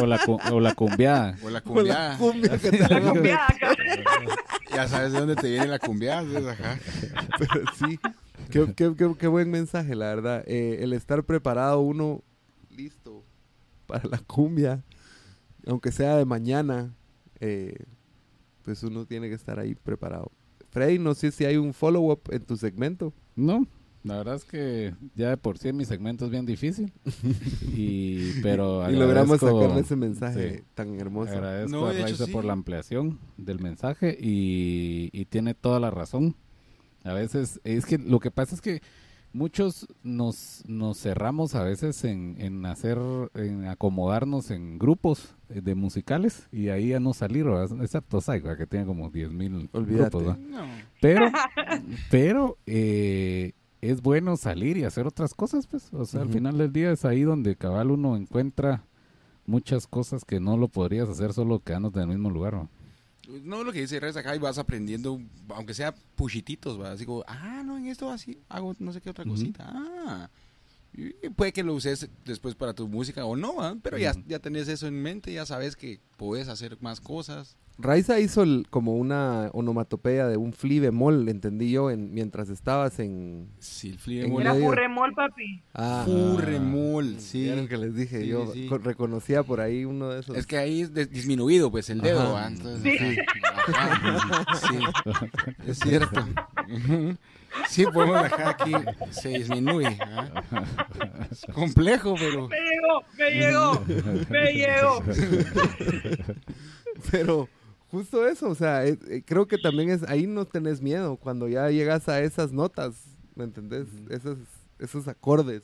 [0.00, 0.20] O la,
[0.52, 1.36] o la cumbiada.
[1.42, 2.12] O la cumbiada.
[2.12, 3.46] la cumbia que te La cumbiada.
[4.74, 6.20] Ya sabes de dónde te viene la cumbia.
[6.20, 6.78] entonces, ajá.
[7.38, 7.98] Pero sí,
[8.50, 10.44] qué, qué- qué- qué buen mensaje, la verdad.
[10.46, 12.22] Eh, el estar preparado uno,
[12.70, 13.24] listo
[13.86, 14.82] para la cumbia,
[15.66, 16.92] aunque sea de mañana,
[17.40, 17.76] eh,
[18.66, 20.32] pues uno tiene que estar ahí preparado.
[20.70, 23.14] Freddy, no sé si hay un follow-up en tu segmento.
[23.36, 23.64] No,
[24.02, 26.92] la verdad es que ya de por sí mi segmento es bien difícil.
[27.76, 30.64] y, pero y logramos sacarle ese mensaje sí.
[30.74, 31.30] tan hermoso.
[31.30, 32.32] Agradezco No, a de hecho, Raiza sí.
[32.32, 36.34] por la ampliación del mensaje y, y tiene toda la razón.
[37.04, 38.82] A veces, es que lo que pasa es que
[39.32, 42.98] muchos nos, nos cerramos a veces en, en hacer,
[43.34, 47.82] en acomodarnos en grupos de musicales y ahí a no salir, ¿verdad?
[47.82, 50.24] excepto Saigo, que tiene como 10 mil grupos.
[50.24, 50.38] ¿verdad?
[50.38, 50.66] No.
[51.00, 51.26] Pero,
[52.10, 55.92] pero eh, es bueno salir y hacer otras cosas, pues.
[55.92, 58.84] O sea, al final del día es ahí donde cabal uno encuentra
[59.46, 62.54] muchas cosas que no lo podrías hacer solo quedándote en el mismo lugar.
[62.54, 62.68] ¿no?
[63.44, 66.92] No, lo que dice Reyes acá y vas aprendiendo, aunque sea puchititos, ¿va?
[66.92, 69.64] Así como, ah, no, en esto así hago no sé qué otra cosita.
[69.68, 70.30] Ah,
[70.96, 73.76] y puede que lo uses después para tu música o no, ¿va?
[73.82, 77.56] pero ya, ya tenés eso en mente, ya sabes que puedes hacer más cosas.
[77.78, 82.98] Raiza hizo el- como una onomatopeya de un fli bemol, entendí yo, en, mientras estabas
[83.00, 83.50] en...
[83.58, 84.40] Sí, el En fliemol.
[84.40, 85.62] Era furremol, papi.
[85.74, 87.42] Ah, Furremol, sí.
[87.42, 88.68] vieron que les dije, Sí, yo sí, sí.
[88.68, 90.38] co- reconocía por ahí uno de esos.
[90.38, 92.32] Es que ahí es disminuido, pues, el dedo, Ajá.
[92.32, 92.46] ¿va?
[92.46, 93.18] Entonces, sí.
[93.44, 94.46] Ajá.
[94.56, 94.78] Sí,
[95.66, 96.24] es cierto.
[97.68, 98.72] Sí, podemos dejar aquí,
[99.10, 99.98] se disminuye.
[100.00, 100.42] ¿ah?
[101.30, 102.48] Es complejo, pero...
[102.48, 103.84] Me llegó, me llegó,
[104.30, 105.02] me llegó.
[107.10, 107.48] Pero
[107.90, 111.48] justo eso, o sea, eh, eh, creo que también es, ahí no tenés miedo cuando
[111.48, 112.94] ya llegas a esas notas,
[113.34, 113.86] ¿me entendés?
[114.10, 114.38] esos,
[114.78, 115.62] esos acordes.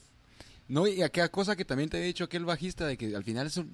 [0.68, 3.46] No, y aquella cosa que también te había dicho aquel bajista de que al final
[3.46, 3.64] eso...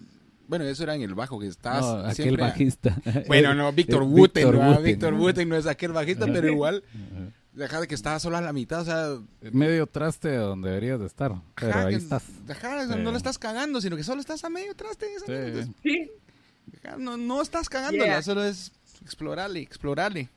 [0.46, 2.42] Bueno, eso era en el bajo, que estabas No, aquel siempre...
[2.42, 2.96] bajista.
[3.26, 5.18] Bueno, Eh, no, Víctor eh, Wooten, Víctor ¿no?
[5.20, 5.48] Wooten.
[5.48, 6.82] No es aquel bajista, pero igual.
[7.58, 9.18] Deja de que estaba solo a la mitad, o sea...
[9.52, 12.24] Medio traste donde deberías de estar, pero ajá, ahí que- estás.
[12.48, 12.94] ajá, Sí.
[13.02, 15.06] no le estás cagando, sino que solo estás a medio traste.
[15.14, 15.72] esa Sí.
[15.82, 16.10] Sí,
[16.84, 18.22] ajá, no, no estás cagándola, Yeah.
[18.22, 18.72] solo es
[19.02, 20.28] explorarle, explorarle.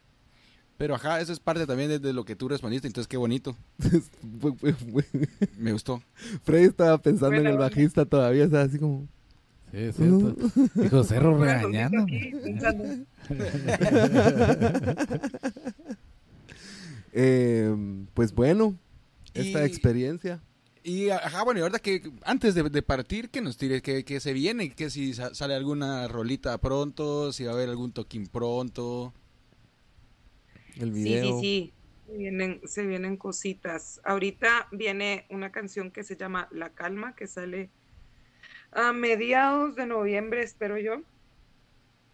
[0.77, 3.55] Pero ajá, eso es parte también de, de lo que tú respondiste, entonces qué bonito,
[5.59, 6.01] me gustó.
[6.43, 9.07] Freddy estaba pensando en el bajista todavía, estaba así como...
[9.71, 10.35] Sí, es cierto.
[10.83, 12.05] Y José Ro regañando.
[17.13, 17.73] Eh,
[18.13, 18.77] pues bueno,
[19.33, 20.41] esta Y- experiencia.
[20.83, 24.19] Y ajá, bueno, y ahorita que antes de, de partir, que nos tire, que, que
[24.19, 28.25] se viene, que si sa- sale alguna rolita pronto, si va a haber algún toquín
[28.25, 29.13] pronto.
[30.77, 31.39] El Sí, video.
[31.39, 31.73] sí, sí.
[32.07, 34.01] Se vienen, se vienen cositas.
[34.03, 37.69] Ahorita viene una canción que se llama La Calma, que sale
[38.71, 41.03] a mediados de noviembre, espero yo.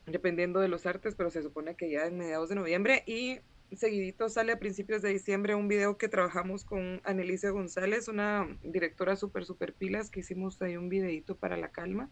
[0.07, 3.03] Dependiendo de los artes, pero se supone que ya en mediados de noviembre.
[3.07, 3.39] Y
[3.75, 9.15] seguidito sale a principios de diciembre un video que trabajamos con Anelicia González, una directora
[9.17, 12.09] súper, súper pilas, que hicimos ahí un videito para La Calma.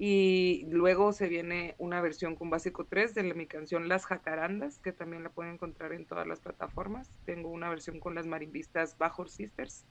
[0.00, 4.78] Y luego se viene una versión con Básico 3 de la- mi canción Las Jacarandas,
[4.78, 7.10] que también la pueden encontrar en todas las plataformas.
[7.24, 9.84] Tengo una versión con las marimbistas Bajor Sisters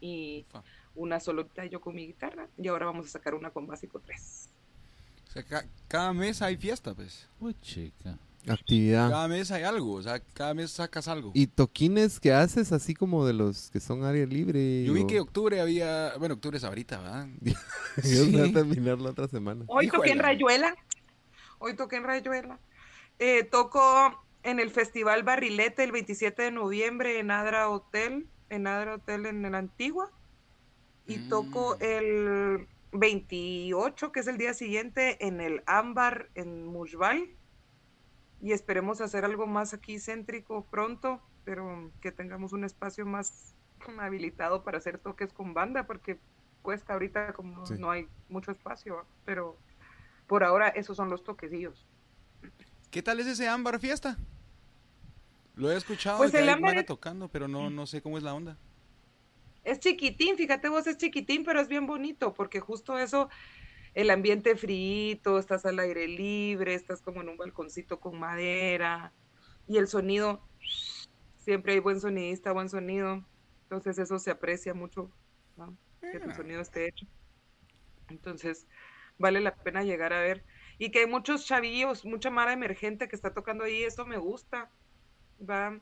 [0.00, 0.44] y
[0.96, 2.48] una solita yo con mi guitarra.
[2.58, 4.48] Y ahora vamos a sacar una con Básico 3.
[5.28, 7.28] O sea, ca- cada mes hay fiesta, pues.
[7.38, 8.18] Uy, chica.
[8.48, 9.08] Actividad.
[9.10, 11.30] Cada mes hay algo, o sea, cada mes sacas algo.
[11.34, 14.84] ¿Y toquines que haces así como de los que son área libre?
[14.84, 17.28] Yo vi o- que octubre había, bueno, octubre es ahorita, ¿verdad?
[18.04, 19.64] Yo voy a terminar la otra semana.
[19.68, 20.18] Hoy toqué en.
[20.18, 20.74] Rayuela.
[21.58, 22.58] Hoy toqué en Rayuela.
[23.20, 28.96] Eh, toco en el Festival Barrilete el 27 de noviembre en Adra Hotel, en Adra
[28.96, 30.10] Hotel en el Antigua.
[31.06, 31.28] Y Mm.
[31.28, 37.28] toco el 28, que es el día siguiente, en el Ámbar en Mushbal.
[38.42, 43.54] Y esperemos hacer algo más aquí céntrico pronto, pero que tengamos un espacio más
[44.00, 46.18] habilitado para hacer toques con banda, porque
[46.60, 47.74] cuesta ahorita como Sí.
[47.78, 49.56] no hay mucho espacio, pero
[50.26, 51.86] por ahora esos son los toquecillos.
[52.90, 54.18] ¿Qué tal es ese ámbar fiesta?
[55.56, 58.34] Lo he escuchado Pues el ámbar es- tocando, pero no, no sé cómo es la
[58.34, 58.56] onda.
[59.64, 63.28] Es chiquitín, fíjate vos, es chiquitín, pero es bien bonito, porque justo eso,
[63.94, 69.12] el ambiente frito, estás al aire libre, estás como en un balconcito con madera,
[69.66, 70.42] y el sonido,
[71.36, 73.26] siempre hay buen sonidista, buen sonido,
[73.64, 75.10] entonces eso se aprecia mucho,
[75.56, 75.76] ¿no?
[76.00, 76.34] que el Ah.
[76.34, 77.06] sonido esté hecho.
[78.08, 78.66] Entonces,
[79.18, 80.44] vale la pena llegar a ver.
[80.78, 84.70] Y que hay muchos chavillos, mucha mara emergente que está tocando ahí, eso me gusta.
[85.38, 85.80] Va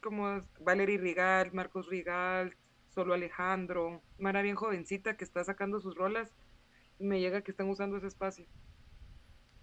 [0.00, 2.56] como Valerie Rigal, Marcos Rigal,
[2.88, 6.32] solo Alejandro, Mara bien jovencita que está sacando sus rolas.
[6.98, 8.44] Me llega que están usando ese espacio.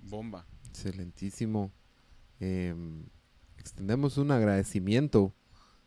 [0.01, 0.45] Bomba.
[0.69, 1.71] Excelentísimo.
[2.39, 2.75] Eh,
[3.57, 5.33] extendemos un agradecimiento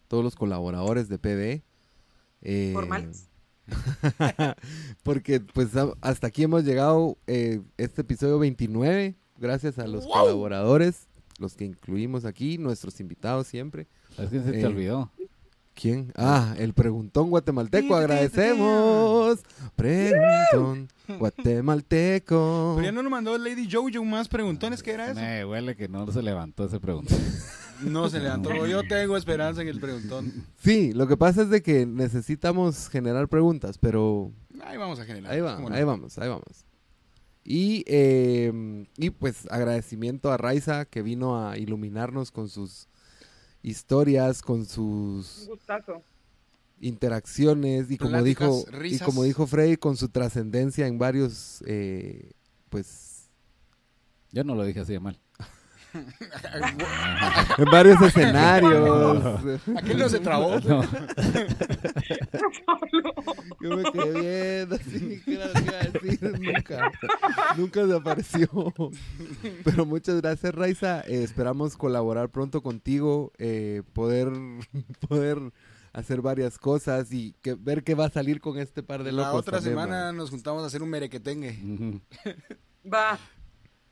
[0.04, 1.62] a todos los colaboradores de PB.
[2.42, 3.28] eh, Formales.
[5.02, 5.68] porque pues
[6.00, 11.08] hasta aquí hemos llegado eh, este episodio 29, gracias a los colaboradores,
[11.38, 13.86] los que incluimos aquí, nuestros invitados siempre.
[14.16, 15.10] ¿Sabes quién se te Eh, olvidó?
[15.74, 16.12] ¿Quién?
[16.16, 19.40] Ah, el preguntón guatemalteco, agradecemos.
[19.74, 20.88] Preguntón
[21.18, 22.74] guatemalteco.
[22.76, 24.82] Pero ya no nos mandó Lady Jojo más preguntones.
[24.82, 25.20] ¿Qué era eso?
[25.20, 27.14] Me huele que no se levantó ese pregunta.
[27.82, 28.64] No se levantó.
[28.64, 30.32] Yo tengo esperanza en el preguntón.
[30.62, 34.30] Sí, lo que pasa es de que necesitamos generar preguntas, pero
[34.64, 35.32] Ahí vamos a generar.
[35.32, 36.64] ahí, va, ahí vamos, ahí vamos.
[37.42, 42.86] Y, eh, y pues agradecimiento a Raiza que vino a iluminarnos con sus
[43.62, 46.02] historias, con Un sus gustazo.
[46.80, 49.06] interacciones y como Pláticas, dijo y risas.
[49.06, 52.32] como dijo Frey con su trascendencia en varios eh,
[52.68, 53.30] pues
[54.32, 55.21] Yo no lo dije así de mal.
[57.58, 59.40] en varios escenarios.
[59.76, 60.52] Aquel no se trabó.
[60.62, 60.82] No.
[63.60, 66.40] Yo me quedé viendo así, ¿qué era lo que iba a decir?
[66.40, 66.92] Nunca,
[67.56, 68.48] nunca se apareció.
[69.64, 71.00] Pero muchas gracias, Raiza.
[71.02, 74.30] Eh, esperamos colaborar pronto contigo, eh, poder,
[75.08, 75.52] poder
[75.92, 79.32] hacer varias cosas y que, ver qué va a salir con este par de locos.
[79.32, 80.16] La otra también, semana man.
[80.16, 81.58] nos juntamos a hacer un merequetengue.
[81.62, 82.00] Ujú.
[82.92, 83.18] Va.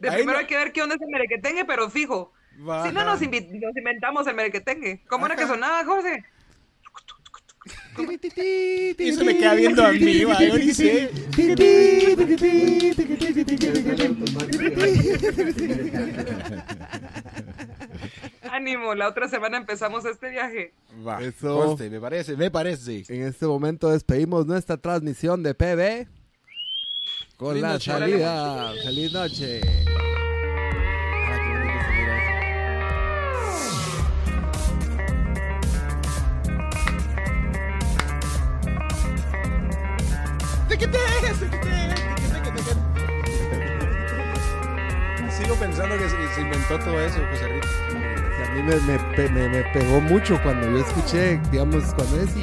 [0.01, 2.33] De Ahí primero no- hay que ver qué onda es el merequetengue, pero fijo.
[2.57, 5.03] Si no, nos, invi- nos inventamos el merequetengue.
[5.09, 6.25] ¿Cómo era que sonaba, José?
[8.99, 11.11] Y se me queda viendo a mí, va, yo ni sé.
[18.51, 20.73] Ánimo, la otra semana empezamos este viaje.
[21.07, 21.57] Va, Eso.
[21.57, 23.05] conste, me parece, me parece.
[23.09, 26.09] En este momento despedimos nuestra transmisión de PB
[27.41, 27.91] con Feliz la noche.
[27.91, 28.73] salida.
[28.85, 29.61] Feliz noche.
[45.39, 47.69] Sigo pensando que se, se inventó todo eso, José Rito.
[48.45, 52.35] A mí me, me me- me pegó mucho cuando yo escuché, digamos, cuando es